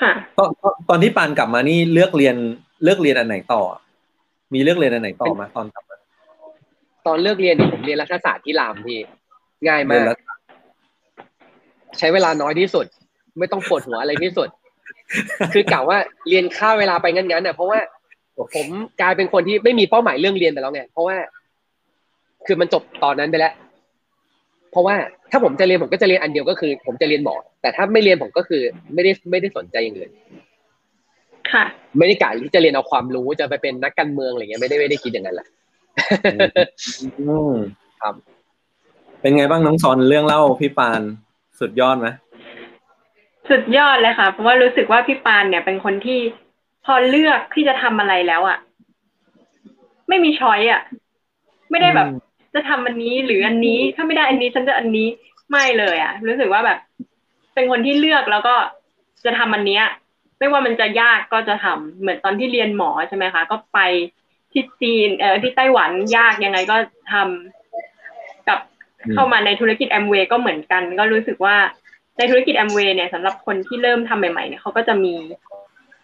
[0.00, 0.50] ค่ะตอน
[0.88, 2.36] ตอนที่ปานกลับมานี่เลือกเรียน
[2.84, 3.62] เลือกเรียนอันไหนต่อ
[4.54, 5.96] มีเลือกเรียนอันไหนต่อมาตอนกลับมา
[7.06, 8.98] ตอนเลือกเรียนเนี่ยผมเรียนรัฐศาสตร์ที่รามพี่
[9.68, 10.04] ง่ายมาก
[11.98, 12.86] ใช้เวลาน้อยที่สุด
[13.38, 14.48] ไม่ต้องปวดหัวอะไรที่สุด
[15.52, 15.98] คือกล่าวว่า
[16.28, 17.78] เรียนค่าเวลาไปงั้นๆเนี่ยเพราะว่า
[18.54, 18.66] ผม
[19.00, 21.16] กลายเป็นคนที่ไม่มีเป้าหมายเรื่องเรียนไปแล้วไงเพราะว่า
[22.46, 23.52] คือมันจบตอนนั้นไปแล้ว
[24.70, 24.94] เพราะว่า
[25.30, 28.62] ถ้าผมจะเรียนผมก็จะเรียนอันเดียวก็คือ ผมจะเรียนหมอแต่ถ้าไม่เรียนผมก็คือ
[28.94, 30.10] ไม่ได้ไม่ได้สนใจอย่างอื่น
[31.52, 31.64] ค่ะ
[31.98, 35.46] ไม่ได้กะที่จะเรียนเอาความรู้จะไปเป็นนักการเมืองอะไรเงี้ยไม่ได้ไม่ได้คิดอย่างนั้นแหละ
[37.20, 37.54] อืม
[38.00, 38.14] ครับ
[39.20, 41.00] เป็นไงบ้างน้องซอนเรื่องเล่าพี่ปาน
[41.60, 42.08] สุดยอดไหม
[43.50, 46.20] สุดยอดเลยค่ะ เพราะว่ารู้สึกว่าพี่ปานเนี่ยเป็นคนที่
[46.84, 48.58] พอเลือกที่จะทำอะไรแล้วอะ
[50.08, 50.82] ไม่มีช้อยอะ
[51.70, 52.06] ไม่ได้แบบ
[52.54, 55.08] จะทำอันนี้หรืออันนี้ถ้าไม่ได้อันนี้ฉันจะอันนี้
[55.50, 56.78] ไม่เลยอะ รู้สึกว่าแบบ
[57.54, 58.56] เป็นคนที่เลือกแล้วก็
[59.24, 59.84] จะทำอันเนี้ย
[60.38, 63.78] ไม่ว่ามันจะยากก็จะทำเหมือนตอนที่เรียนหมอใช่ไหมคะ ก็ไป
[64.52, 66.76] ที่จีนเออที่ไต้หวันยากยังไงก็
[67.12, 67.59] ทำกับ
[69.12, 71.56] เข้ามาในธุรกิจแอมเวย์ก็เหมือนกัน ก็รู้สึกว่า
[72.18, 75.14] ในธุรกิจแอมเวย์เนี่ยสำหรับคนที่เริ่มทำใหม่ๆเนี่ยเขาก็จะมี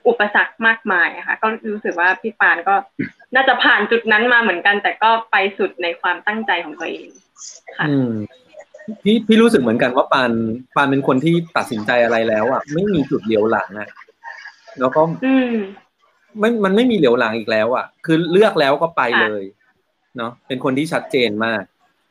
[0.09, 2.75] อุปสรรคมากมายอะค่ะ ก็รู้สึกว่าพี่ปานก็
[3.35, 7.09] น่าจะผ่านจุดนั้นมาเหมือนกัน แต่ก็ไปสุดในความตั้งใจของตัวเอง
[7.79, 8.13] ค่ะอืม
[9.03, 10.33] พี่พี่รู้สึกเหมือนกันว่าปาน
[10.77, 13.89] ปานเป็นคนที่ตัดสินใจอะไรแล้วอะไม่มีจุดเลี้ยวหลังอะ
[14.81, 15.55] แล้วก็อืม
[16.39, 19.45] ไม่มันไม่มีเหลียวหลังอีกแล้ว อะ คือเลือกแล้วก็ไปเลย
[20.17, 21.63] เนาะเป็นคนที่ชัดเจนมาก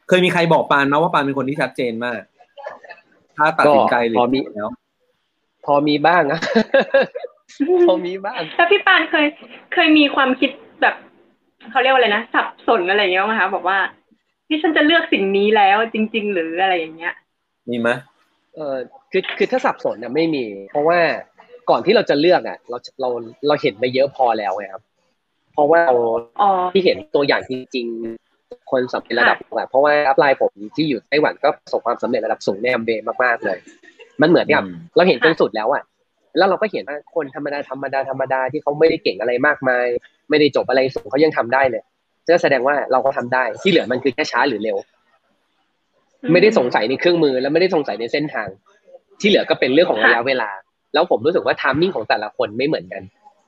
[0.08, 2.22] เคยมีใครบอกปานมาว่าปานเป็นคนที่ชัดเจนมาก
[3.38, 4.70] ถ้าตัดสินใจเลยพอมีแล้ว
[5.66, 6.39] พอมีบ้างอะ
[7.88, 9.26] พอมีบ้างแล้วพี่ปานเคย
[9.74, 10.51] เคยมีความคิด
[10.82, 10.95] แบบ
[11.72, 13.78] เขาเรียกว่าอะไรนะสับสนอะไรอย่างเงี้ยไหมคะบอกว่า
[14.47, 17.14] ที่ฉันจะเลือกสิ่งนี้แล้วจริง ๆ หรืออะไรอย่างเงี้ย
[17.70, 17.89] มีไหม
[18.56, 18.76] เออ
[19.12, 20.99] คือคือถ้าสับสนเนี่ยไม่มี เพราะว่า
[21.70, 23.10] ก่อนที่เราจะเลือกอะ เราเรา
[23.47, 24.84] เราเห็นไปเยอะพอแล้วไงครับ
[25.53, 26.01] เพราะว่าเรา
[26.41, 28.24] อ๋อที่เห็นตัวอย่างจริง ๆ
[28.72, 32.89] คนสำเร็จระดับแบบเพราะว่า upline ผมที่อยู่ไต้หวันก็ประสบความสำเร็จระดับสูงในแอมเบ
[33.24, 33.57] มากๆเลย
[34.22, 35.84] มันเหมือนกับอืมเราเห็นจนสุดแล้วอะ
[36.38, 39.86] แล้วเราก็เห็นว่าคนธรรมดาธรรมดาธรรมดาที่เขาไม่ได้เก่งอะไรมากมาย
[40.30, 41.84] ไม่ได้จบอะไรสูงเขายังทำได้เลย
[42.28, 44.78] จะแสดงว่าเราก็ทำได้ที่เหลือมันคือแค่ช้าหรือเร็ว
[46.32, 48.47] ไม่ได้สงสัยในเครื่องมือ และไม่ได้สงสัยในเส้นทาง
[49.22, 50.49] ที่เหลือก็เป็นเรื่องของระยะเวลา
[50.93, 53.03] แล้วผมรู้สึกว่า timing ของแต่ละคนไม่เหมือนกัน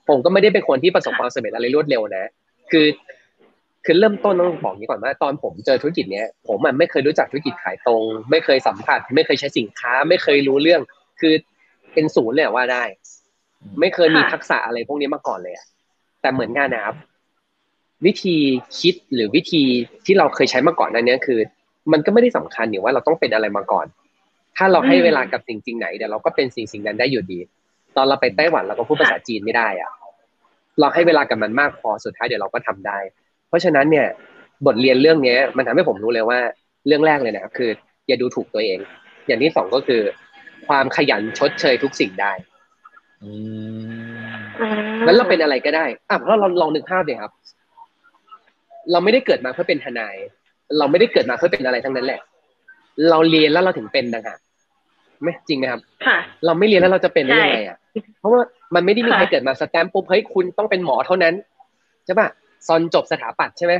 [0.09, 2.25] ผมก็ไม่ได้เป็นคนที่ประสบความสำเร็จอะไรรวดเร็วนะ
[2.71, 2.85] คือ
[3.89, 10.81] คือเริ่มต้นต้องบอกอย่างนี้ก่อนว่าตอนผมเจอธุรกิจเนี้ยผมมันไม่เคยรู้จักธุรกิจขายตรง ไม่เคยสัมผัส ไม่เคยใช้สินค้า ไม่เคยรู้เรื่อง
[11.19, 11.33] คือ
[11.93, 12.83] เป็นศูนย์เลยว่าได้
[13.79, 15.65] ไม่เคยมีทักษะอะไรพวกนี้มาก่อนเลยอะ
[16.21, 16.95] แต่เหมือนกันนะครับ
[18.05, 18.37] วิธี
[18.79, 19.63] คิดหรือวิธี
[20.05, 21.39] ที่เราเคยใช้มาก่อนนั้นเนี้ยคือ
[21.91, 23.85] มันก็ไม่ได้สำคัญอยู่ว่าเราต้องเป็นอะไรมาก่อน
[24.57, 27.39] ถ้าเราให้เวลากับสิ่งสิ่งไหนเดี๋ยวเราก็เป็นสิ่งสิ่งนั้นได้อยู่ดี
[27.95, 29.91] ตอนเราไปไต้หวันเราก็พูดภาษาจีนไม่ได้อะ
[30.79, 32.97] เราให้เวลากับมันมากพอสุดท้ายเดี๋ยวเราก็ทำได้
[33.47, 34.07] เพราะฉะนั้นเนี่ย
[34.65, 36.39] บทเรียนเรื่องเนี้ยมันทำให้ผมรู้เลยว่า
[36.87, 37.69] เรื่องแรกเลยนะครับคือ
[38.07, 38.77] อย่าดูถูกตัวเอง
[39.27, 40.01] อย่างที่สองก็คือ
[40.67, 42.31] ความขยันชดเชยทุกสิ่งได้
[43.23, 43.31] อื
[43.87, 44.27] ม
[45.05, 47.31] แล้วเราเป็นอะไรก็ได้อะแล้วเราลองนึกภาพเลยครับ
[48.91, 50.15] เราไม่ได้เกิดมาเพื่อเป็นทนาย
[50.77, 52.21] เราไม่ได้เกิดมาเพื่อเป็นอะไรทั้งนั้นแหละ
[53.09, 54.37] เราเรียนแล้วเราถึงเป็นนะฮะ
[55.23, 57.77] ไม่จริงไหมครับค่ะเราไม่เรียนแล้วเราจะเป็นได้ยังไงอะ
[58.19, 58.41] เพราะว่า
[58.75, 61.33] มันไม่ได้มีใครค่ะเกิดมาสแตมป์ปุ๊บเฮ้ยคุณต้องเป็นหมอเท่านั้น
[62.05, 62.27] ใช่ป่ะ
[62.67, 63.73] ซอนจบสถาปัตย์ใช่ไหม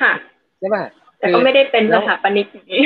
[0.00, 0.12] ค่ะ
[0.58, 0.82] ใช่ป่ะ
[1.18, 2.82] แต่ก็ไม่ได้เป็นสถาปนิกอย่างนี้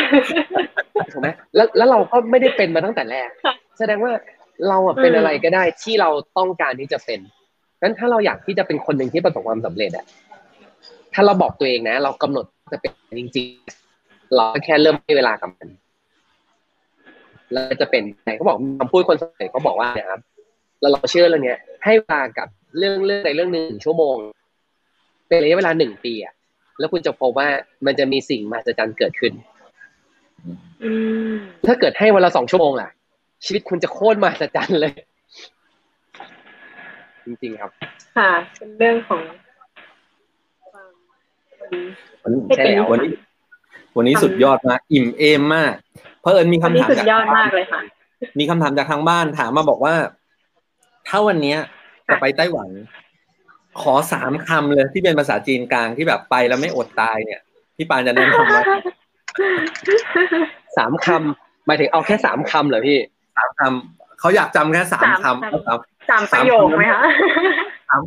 [1.12, 4.12] ถูกไหมแล้วแล้วเราก็ไม่ได้เป็นมาตั้งแต่แรกค่ะแสดงว่า
[4.68, 7.20] เราอะเป็นอืมอะไรก็ได้ที่เราต้องการที่จะเป็น
[7.82, 10.06] งั้นถ้าเราอยากที่จะเป็นคนหนึ่งที่ประสบความสำเร็จอะ
[11.14, 15.68] ถ้าเราบอกตัวเองนะ เรากำหนดจะเป็นจริงๆเราก็แค่เริ่มให้เวลากับมัน
[17.52, 20.20] แล้วจะเป็นไหนเขาบอกคำพูดคนสำเร็จเขาบอกว่าเนะครับ
[20.80, 22.48] แล้วเราเชื่อเรื่องเนี้ยให้เวลากับ
[22.78, 24.16] เรื่องเรื่องใดเรื่องหนึ่งหนึ่งชั่วโมง
[25.28, 26.34] เป็นระยะเวลาหนึ่งปีอะ
[26.78, 27.48] แล้วคุณจะพบว่า
[27.86, 29.32] มันจะมีสิ่งมหัศจรรย์เกิดขึ้น
[30.84, 30.90] อื
[31.32, 31.34] ม
[31.66, 32.88] ถ้าเกิดให้วันละสองชั่วโมงล่ะ
[33.44, 34.94] ชีวิตคุณจะโคตรมหัศจรรย์เลย
[37.24, 37.70] จริงๆครับ
[38.16, 39.22] ค่ะเป็นเรื่องของ
[40.70, 40.90] ความ
[42.22, 43.12] วันนี้ใช่แล้ววันนี้
[43.96, 45.74] วันนี้สุดยอดมากอิ่มเอมมาก
[46.20, 47.80] เพราะเอิญมีวันคำนี้ถามสุดจากยอดมากเลยค่ะ
[48.38, 49.94] มีคำถามจากทางบ้านถามมาบอกว่า
[51.08, 51.58] ถ้าวันเนี้ย
[52.09, 52.68] จะไปไต้หวัน
[53.80, 57.40] ขอสามคำเลยที่เป็นภาษาจีนกลางที่แบบไปแล้วไม่อดตายเนี่ย
[57.76, 58.62] พี่ปานจะแนะนำว่า
[60.76, 62.98] สามคำหมายถึงเอาแค่สามคำเหรอพี่
[63.36, 67.00] สามคำเขาอยากจำแค่สามคำสามประโยคไหมคะ
[67.88, 68.02] สาม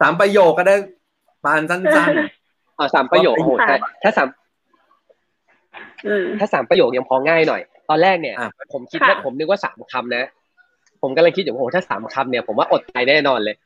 [0.00, 0.76] สามประโยคก็ได้
[1.44, 3.50] ปานสั้นๆอ๋อสามประโยคโอ้โห
[4.02, 4.28] ถ้าสาม
[6.38, 8.36] ถ้าสามประโยคยังพอง่ายหน่อย ตอนแรกเนี่ย
[8.72, 10.24] ผมคิดว่าผมนึกว่าสามคำนะ
[11.02, 13.56] ผมกำลังคิดอยู่โอ้โหถ้าสามคำเนี่ยผมว่าอดตายแน่นอนเลย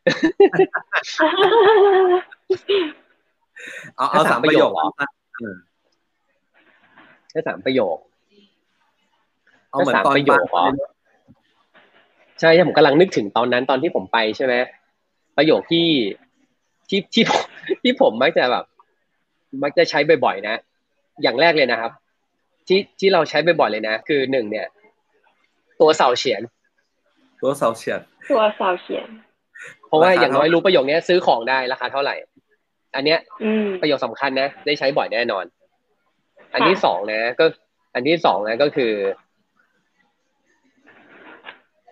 [3.96, 4.70] เอาเอาสามประโยค
[7.30, 7.96] แค่สามประโยค
[9.70, 10.46] เอาเหมือนตอนประโยค
[12.40, 14.54] ใช่ใช่ผมกำลังนึกถึงตอนนั้นตอนที่ผมไปใช่ไหม
[15.36, 15.88] ประโยคที่
[16.88, 17.24] ที่ที่
[17.82, 18.64] ที่ผมมักจะแบบ
[19.62, 20.56] มักจะใช้บ่อยๆนะ
[21.22, 21.92] อย่างแรกเลยนะครับ
[22.66, 24.66] ที่ที่เราใช้บ่อยๆเลยนะ คือหนึ่งเนี่ย
[25.80, 26.42] ตัวเสาเฉียน
[27.40, 29.08] ตัวเสาเฉียนตัวเสาเฉียน
[29.86, 32.14] เพราะว่าอย่างน้อยรู้ประโยคนี้ซื้อของได้ราคาเท่าไหร่
[32.94, 33.18] อันเนี้ย
[33.80, 35.44] ประโยคสำคัญนะ ได้ใช้บ่อยแน่นอน
[36.52, 37.44] อันที่สองนะ ก็
[37.94, 38.92] อันที่สองนะก็คือ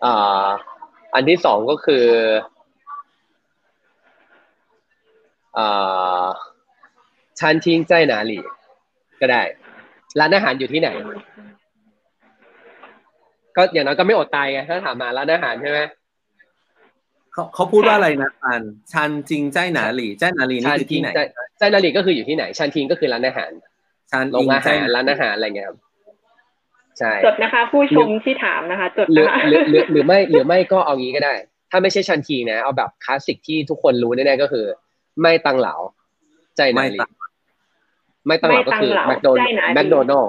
[0.05, 0.49] อ่า
[1.15, 2.07] อันที่สองก็คือ
[5.59, 6.27] อ่า
[7.41, 8.39] ชันทิ้งใจหนาหลี
[9.21, 9.43] ก็ได้
[10.19, 10.89] ร้านอาหารอยู่ที่ไหน
[13.57, 15.81] ก็อย่างน้อยก็ไม่อดตายไงถ้าถามมาร้านอาหารใช่ไหม
[17.33, 21.09] เขาเขาพูดว่าอะไรนะอันชันจริงใจหนาหลีใจหนาหลีนี่คือที่ไหน
[21.59, 23.51] ใจหนาหลีก็คืออยู่ที่ไหนชันทิงก็คือร้านอาหาร
[24.11, 25.79] ชันโรงอาหารร้านอาหารอะไรเงี้ยครับ
[26.99, 31.35] ใช่จดนะคะ ผู้ชมที่ถามนะคะจดหรือหรือหรือไม่หรือไม่ก็เอางี้ก็ได้
[31.71, 34.65] ถ้าไม่ใช่ชันทีนะ เอาแบบคลาสสิกที่ทุกคนรู้แน่ๆก็คือ
[35.23, 35.75] ไม่ตังเหลา
[36.57, 36.99] ใจนาลี
[38.27, 40.25] ไม่ตังเหลาก็คือแมคโดนัลแมคโดนัล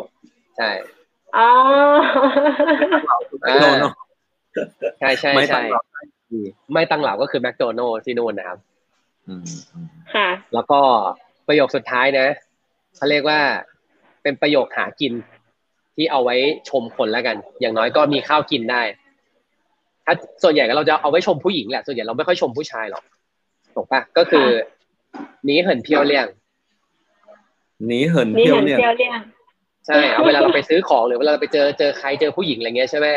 [0.58, 0.70] ใช่
[1.38, 1.50] อ๋อ
[5.00, 5.62] ใช่ใช่ใช่
[6.74, 8.60] ไม่ตังเหลาก็คือแมคโดนัลที่นู่นนะครับ
[10.16, 10.80] ค่ะ แล้วก็
[11.48, 12.28] ประโยคสุดท้ายนะ
[12.96, 13.40] เขาเรียกว่า
[14.24, 15.14] เป็นประโยคหากิน
[15.96, 16.36] ที่เอาไว้
[16.70, 18.82] ชมคนแล้วกัน อย่างน้อยก็มีข้าวกินได้
[20.06, 20.14] ถ้า
[20.44, 23.04] ส่วนใหญ่เราจะเอาไว้ชมผู้หญิงแหละ ส่วนใหญ่เราไม่ค่อยชมผู้ชายหรอก
[23.76, 24.48] ถูกปะก็คือ
[25.48, 26.28] นี้เหินเพียวเลี่ยง
[27.92, 28.80] นี้เหินเพียวเลี่ยง
[29.86, 33.08] ใช่เอาเวลาเราไปซื้อของหรือเวลาเราไปเจอเจอใครเจอผู้หญิงอะไรเงี้ยใช่ไหม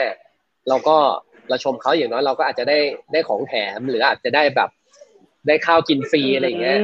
[0.68, 0.96] เราก็
[1.48, 2.78] เราชมเขาอย่างน้อยเราก็อาจจะได้
[3.12, 4.70] ได้ของแถมหรืออาจจะได้แบบ
[5.46, 6.78] ได้ข้าวกินฟรีอะไรเงี้ย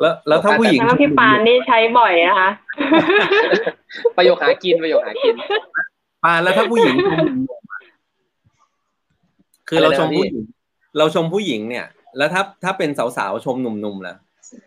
[0.00, 2.50] แล้วแล้วถ้าผู้หญิงพี่ปานนี่ใช้บ่อยนะคะ
[4.16, 5.34] ประโยคหากินประโยคหากิน
[6.24, 6.96] ปานแล้วถ้าผู้หญิง
[9.68, 10.36] คือเราชมผู้หญิง
[10.98, 11.86] เราชมผู้หญิงเนี่ย
[12.18, 14.16] แล้วถ้าถ้าเป็นสาวๆชมหนุ่มๆล่ะ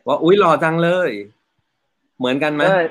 [0.08, 1.10] ว่าอุ้ยหล่อจังเลย
[2.20, 2.84] เหมือนกันไหมอ่า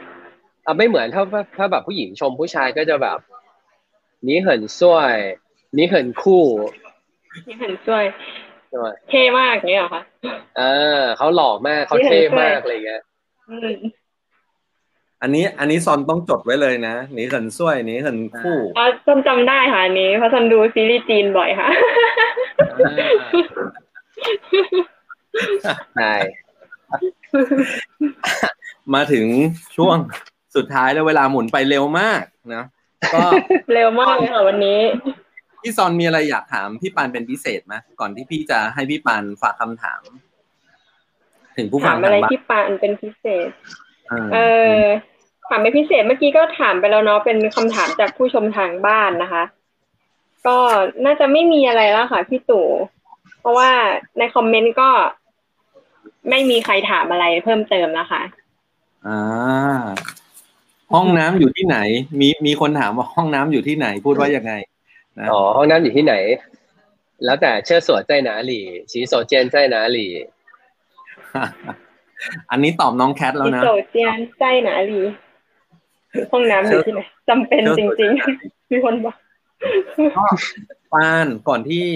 [0.78, 1.22] ไม่เหมือนถ้า
[1.56, 3.18] ถ้าแบบผู้หญิงชมผู้ชายก็จะแบบ
[4.28, 5.16] นี่เหินสวย
[5.76, 6.44] นี่เหินคู่
[7.46, 8.04] นี่เหินสวย
[9.08, 10.02] เท่มากเนี่ยเหรอคะ
[10.58, 10.62] เอ
[10.98, 13.02] อเขาหล่อมากเขาเท่มากอะไรเงี้ย
[15.22, 21.68] อันนี้อันนี้ซอนต้องจดไว้เลยนะนี่เหินสวยนี่เหินคู่อ๋อซอนจำได้ค่ะอันนี้เพราะซอนดูซีรีส์จีนบ่อยค่ะ
[25.96, 26.14] ใช่
[28.94, 29.26] มาถึง
[29.76, 29.96] ช่วง
[30.56, 32.22] สุดท้ายแล้วเวลาหมุนไปเร็วมาก
[32.54, 32.64] นะ
[33.14, 33.20] ก็
[33.74, 34.80] เร็วมากเลยค่ะวันนี้
[35.62, 40.02] พี่ซอนมีอะไรอยากถามพี่ปานเป็นพิเศษไหมก่อนที่พี่จะให้พี่ปานฝากคำถาม
[41.56, 43.50] ถึงผู้ฟังถามอะไรพี่ปานเป็นพิเศษ
[44.32, 44.38] เอ
[44.78, 44.80] อ
[45.48, 49.44] ถามเป็นพิเศษเมื่อกี้ก็ถามไปแล้วเนาะเป็นคำถามจากผู้ชมทางบ้านนะคะ
[50.46, 50.56] ก็
[51.04, 52.68] น่าจะไม่มีอะไรแล้วค่ะพี่ตู่
[53.40, 53.70] เพราะว่า
[54.18, 54.90] ในคอมเมนต์ก็
[56.30, 58.22] ไม่มีใครถามอะไรเพิ่มเติมแล้วค่ะ
[59.06, 59.80] อ่า
[60.94, 61.78] ห้องน้ำอยู่ที่ไหน
[62.20, 64.52] มีมีคนถามว่าห้องน้ำอยู่ที่ไหนพูดว่ายังไง
[65.30, 66.14] อ๋อห้องน้ำอยู่ที่ไหน
[67.24, 70.10] แล้วแต่เชื่อสวดใจหนาหลี่สีโซเจนใจหนาหลี่
[72.50, 75.02] อันนี้ตอบน้องแคทแล้วนะสีโซเจนใจหนาหลี่
[76.32, 79.14] ห้องน้ำอยู่ที่ไหนจำเป็นจริงๆมีคนบอก
[80.92, 81.86] ปานก่อนที่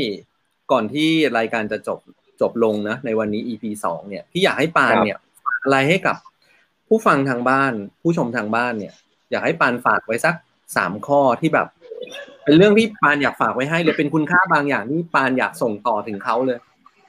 [0.72, 1.98] ก่อนที่รายการจะจบ
[2.40, 5.18] จบลงนะในวันนี้ EP สองเนี่ยพี่อยากให้ปานเนี่ย
[5.62, 6.16] อะไรให้กับ
[6.96, 7.72] ผู้ฟังทางบ้าน
[8.02, 8.94] ผู้ชมทางบ้านเนี่ย
[9.30, 10.34] อยากให้ปานฝากไว้สัก
[10.76, 11.66] สามข้อที่แบบ
[12.44, 16.58] เป็นเรื่องที่ปานอยากฝากไว้ให้หรือเป็นคุณค่าบางอย่างที่ปานอยากส่งต่อถึงเขาเลย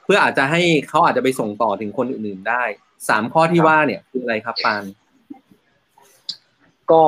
[0.04, 2.62] เพื่ออาจจะให้เขาอาจจะไปส่งต่อถึงคนอื่นๆได้
[3.08, 4.84] สามข้อที่ว่าเนี่ยคืออะไรครับปาน
[6.90, 7.02] ก็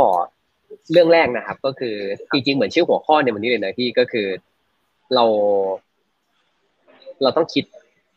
[0.93, 1.95] เรื่องแรกนะครับ ก็คือ
[2.33, 4.27] จริงๆเหมือนชื่อหัวข้อในวันนี้เลยนะพี่ก็คือ
[5.15, 5.25] เรา
[7.23, 7.65] เราต้องคิด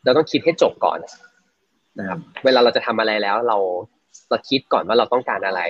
[0.03, 0.99] เราต้องคิดให้จบก่อน
[1.99, 3.57] นะครับ เวลาเราจะทำอะไรแล้ว เรา
[4.32, 5.61] เราคิดก่อนว่าเราต้องการอะไร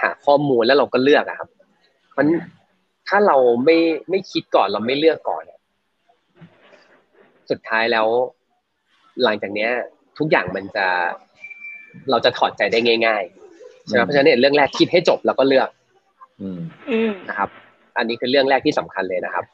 [0.00, 1.48] หาข้อมูลแล้วเราก็เลือกอะครับ
[2.16, 2.26] มัน
[3.08, 3.78] ถ้าเราไม่
[4.10, 5.44] ไม่คิดก่อนเราไม่เลือกก่อน
[7.50, 8.06] สุดท้ายแล้ว
[9.22, 9.70] หลังจากเนี้ย
[10.18, 10.86] ทุกอย่างมันจะ
[12.10, 15.68] เราจะถอดใจได้ง่ายๆใช่ไหมเพราะฉะนั้นเนี่ยเรื่องแรกคิดให้จบแล้วก็เลือก
[16.40, 16.58] อืม
[17.28, 17.50] นะครับ
[17.98, 19.44] อันนี้คือเรื่องแรกที่สำคัญเลยนะครับ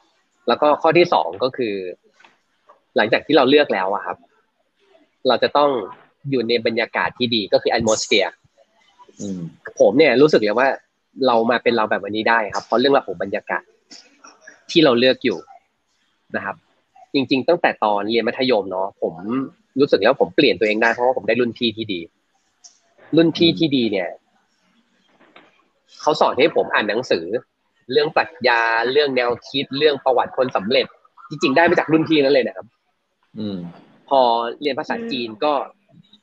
[0.47, 1.73] แล้วก็ข้อที่สองก็คือ
[2.95, 4.17] หลังจากที่เราเลือกแล้วอะครับ
[5.27, 5.69] เราจะต้อง
[6.29, 8.31] อยู่ในบรรยากาศที่ดีก็คือ atmosphere
[9.79, 10.69] ผมเนี่ยรู้สึกเลยว่า
[11.27, 13.63] เรามาเป็นเราแบบวันนี้ได้ครับ เพราะเรื่องราวของบรรยากาศ
[14.71, 15.37] ที่เราเลือกอยู่
[16.35, 16.55] นะครับ
[17.13, 19.13] จริง ๆ ตั้งแต่ตอนเรียนมัธยมเนาะผม
[19.79, 21.99] รู้สึกแล้วผมเปลี่ยนตัวเองได้เพราะว่าผมได้รุ่นพี่ที่ดี
[23.15, 24.09] รุ่นพี่ที่ดีเนี่ย
[26.01, 27.25] เขาสอนให้ผมอ่านหนังสือ
[27.91, 28.61] เรื่องปรัชญา
[28.91, 30.85] เรื่องแนวคิดเรื่องประวัติคนสำเร็จ
[31.29, 32.67] จริง ๆ ได้มาจากรุ่นพี่นั่นเลยนะครับ
[33.39, 33.57] อืม
[34.09, 34.21] พอ
[34.61, 35.53] เรียนภาษาจีนก็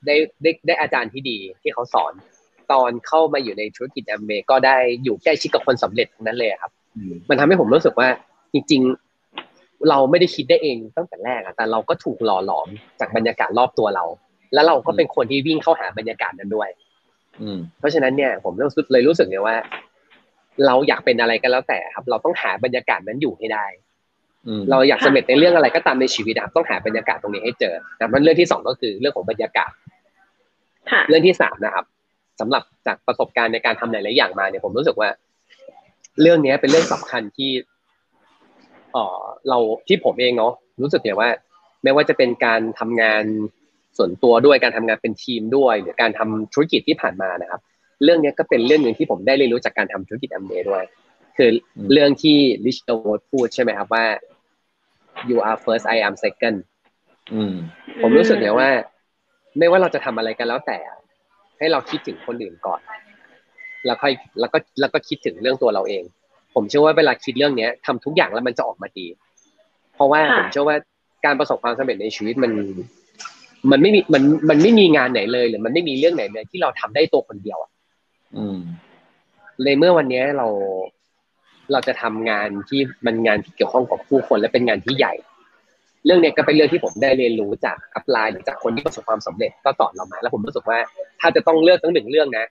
[0.07, 2.13] ได้ได้ได้อาจารย์ที่ดีที่เขาสอน
[2.71, 6.71] ตอนเข้ามาอยู่ในธุรกิจแอมเบก็ได้อยู่ใกล้ชิดกับคนสำเร็จนั้นเลยครับ
[7.29, 8.07] มันทำให้ผมรู้สึกว่า
[8.53, 8.81] จริง
[9.35, 12.67] ๆ เราไม่ได้คิดได้เองตั้งแต่แรกอะแต่เราก็ถูกหล่อหลอม
[12.99, 14.05] จากบรรยากาศรอบตัวเรา
[14.53, 16.69] แล้วเราก็เป็นคนที่วิ่งเข้าหาบรรยากาศนั้นด้วย
[17.41, 18.53] อืมเพราะฉะนั้นเนี่ยผม
[18.91, 19.55] เลยรู้สึกเลยว่า
[20.65, 23.65] เราอยากเป็นอะไรก็แล้วแต่ครับ เราต้องหาบรรยากาศนั้นอยู่ให้ได้
[24.71, 29.71] เราอยากสำเร็จในเรื่องอะไรก็ตามในชีวิตนะครับต้องหาบรรยากาศตรงนี้ให้เจอนะมันเรื่องที่สองก็คือเรื่องของบรรยากาศ
[31.09, 31.85] เรื่องที่สามนะครับ
[32.39, 35.09] สำหรับจากประสบการณ์ในการทำหลายๆอย่างมาเนี่ยผมรู้สึกว่า
[36.21, 37.51] เรื่องนี้เป็นเรื่องสำคัญที่
[38.93, 39.57] เออเรา
[39.87, 41.29] ที่ผมเองเนาะรู้สึกเลยว่า
[41.83, 43.23] ไม่ว่าจะเป็นการทำงาน
[43.97, 47.61] ส่วนตัวด้วยการทำงานเป็นทีมด้วย หรือการทำธุรกิจที่ผ่านมานะครับ
[48.03, 50.83] เรื่องนี้ก็เป็นเรื่องหนึ่งที่ผมได้เรียนรู้จากการทำธุรกิจแอมเบด้วย
[51.37, 51.49] คือ
[51.93, 54.05] เรื่องที่ลิชโวดพูดใช่ไหมครับว่า
[55.29, 56.57] you are first I am second
[58.01, 58.69] ผมรู้สึกเลยว่า
[59.57, 60.77] ไม่ว่าเราจะทำอะไรกันแล้วแต่
[61.59, 62.81] ให้เราคิดถึงคนอื่นก่อน
[63.85, 66.03] แล้วค่อยแล้วก็แล้วก็คิดถึงเรื่องตัวเราเอง
[66.55, 69.07] ผมเชื่อว่าเวลาคิดเรื่องเนี้ยทำทุกอย่างแล้วมันจะออกมาดี
[69.95, 70.77] เพราะว่าผมเชื่อว่า
[71.25, 72.51] การประสบความสำเร็จในชีวิตมัน
[73.71, 77.71] มันไม่มีมันมันไม่มีงานไหนเลยหรือมันไม่มีเรื่องไหนเลยที่เราทำได้ตัวคนเดียวอะ
[79.63, 80.47] เลยเมื่อวันนี้เรา
[81.71, 85.13] เราจะทำงานที่มันงานที่เกี่ยวข้องกับผู้คนและเป็นงานที่ใหญ่
[86.05, 90.77] เรื่องนี้ก็เป็นเรื่องที่ผมได้เรียนรู้จาก upline หรือจากคนที่ประสบความสำเร็จก็สอนเรามา แล้วผมรู้สึกว่า
[91.21, 92.45] ถ้าจะต้องเลือกทั้งหนึ่งเรื่องนะ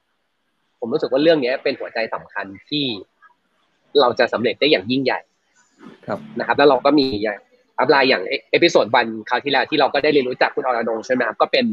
[0.80, 2.84] ผมรู้สึกว่าเรื่องนี้เป็นหัวใจสำคัญที่
[4.00, 5.20] เราจะสำเร็จได้อย่างยิ่งใหญ่
[6.06, 7.38] ครับนะครับ แล้วเราก็มีอย่าง
[7.78, 11.64] upline อย่าง episode one คราวที่แล้วที่เราก็ได้เรียนรู้จากคุณอรนงใช่ไหมครับก็เป็น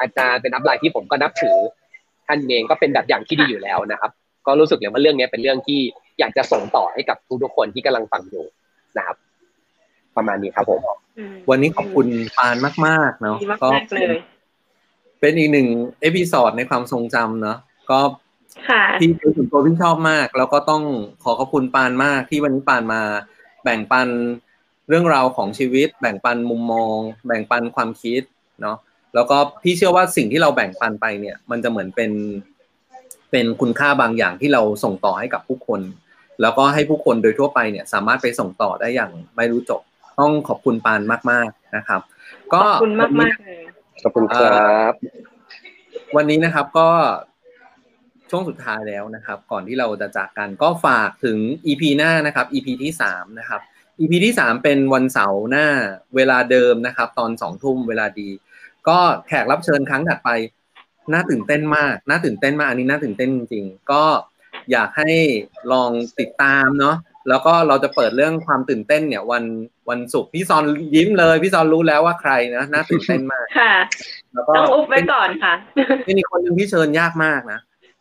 [0.00, 1.56] อาจารย์เป็น upline ที่ผมก็นับถือ
[2.26, 4.10] ท่านเองก็เป็นแบบอย่างที่ดีอยู่แล้วนะครับ
[4.46, 5.80] ก็รู้สึกเลยว่าเรื่องนี้เป็นเรื่องที่
[6.18, 8.44] อยากจะส่งต่อให้กับทุกๆคนที่กำลังฟังอยู่
[8.98, 9.16] นะครับ
[10.18, 10.80] ประมาณนี้ครับผม
[11.50, 12.06] วันนี้ขอบคุณ
[12.38, 12.56] ปาน
[12.86, 13.68] มาก ๆ เนาะก็
[15.20, 15.68] เป็นอีกหนึ่ง
[16.00, 17.58] เอพิซอดในความทรงจำเนาะ
[17.90, 17.98] ก็
[19.00, 20.82] ที่เป็นส่วนตัวพี่ชอบมาก แล้วก็ต้อง
[21.22, 23.02] ขอขอบคุณปานมากที่วันนี้ปานมา
[23.64, 24.08] แบ่งปัน
[24.88, 26.96] เรื่องราวของชีวิต แบ่งปันมุมมอง
[27.26, 28.22] แบ่งปันความคิด
[28.62, 28.76] เนาะ
[29.14, 32.10] แล้วก็พี่เชื่อว่าสิ่งที่เราแบ่งปันไปเนี่ย มันจะเหมือนเป็น
[33.30, 35.80] เป็นคุณค่าบางอย่างที่เราส่งต่อให้กับผู้คน
[36.42, 39.80] แล้วก็ให้ผู้คนโดยทั่วไปเนี่ย สามารถไปส่งต่อได้อย่างไม่รู้จบ
[40.20, 41.00] ต้องขอบคุณปาน
[41.30, 42.00] มาก ๆนะครับ
[42.52, 43.62] ก็ขอบคุณมากมากเลย
[44.02, 44.92] ขอบคุณครับ
[46.16, 46.88] วันนี้นะครับก็
[48.30, 53.60] ช่วงสุดท้ายแล้วนะครับ ก่อนที่เราจะจากกันก็ฝากถึง EP หน้านะครับ EP ที่สามนะครับ
[54.00, 55.66] EP ที่สามเป็นวันเสาร์หน้า
[56.16, 58.28] เวลาเดิมนะครับ ตอนสองทุ่มเวลาดี
[58.88, 60.30] ก็แขกรับเชิญครั้งถัดไป
[61.12, 64.04] น่าตื่นเต้นมาก น่าตื่นเต้นมาก อันนี้น่าตื่นเต้นจริงๆ ก็
[64.70, 65.10] อยากให้
[65.72, 65.90] ลอง
[66.20, 66.96] ติดตามเนาะ
[67.28, 69.44] แล้วก็เราจะเปิดเรื่องความตื่นเต้นเนี่ย วัน
[69.90, 70.64] วันศุกร์พี่ซอน
[70.94, 73.74] ยิ้มเลย พี่ซอนรู้แล้วว่าใครนะน่าตื่นเต้นมากค่ะ
[74.32, 75.54] แล้วก็ต้องอุบไว้ก่อนค่ะ
[76.06, 77.60] นี่มีคนหนึ่งที่เชิญยากมากนะ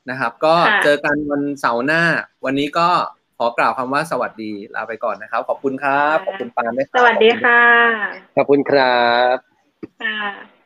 [0.09, 0.53] นะครับ ก็
[0.83, 2.01] เจอกันวันเสาร์หน้า
[2.45, 2.89] วันนี้ก็
[3.37, 7.61] ขอกล่าวคำว่าสวัสดีลาไปก่อนนะครับ ขอบคุณครับ ขอบคุณปานด้วยสวัสดีค่ะ
[8.35, 9.35] ขอบคุณครับ
[10.03, 10.56] ค่ะ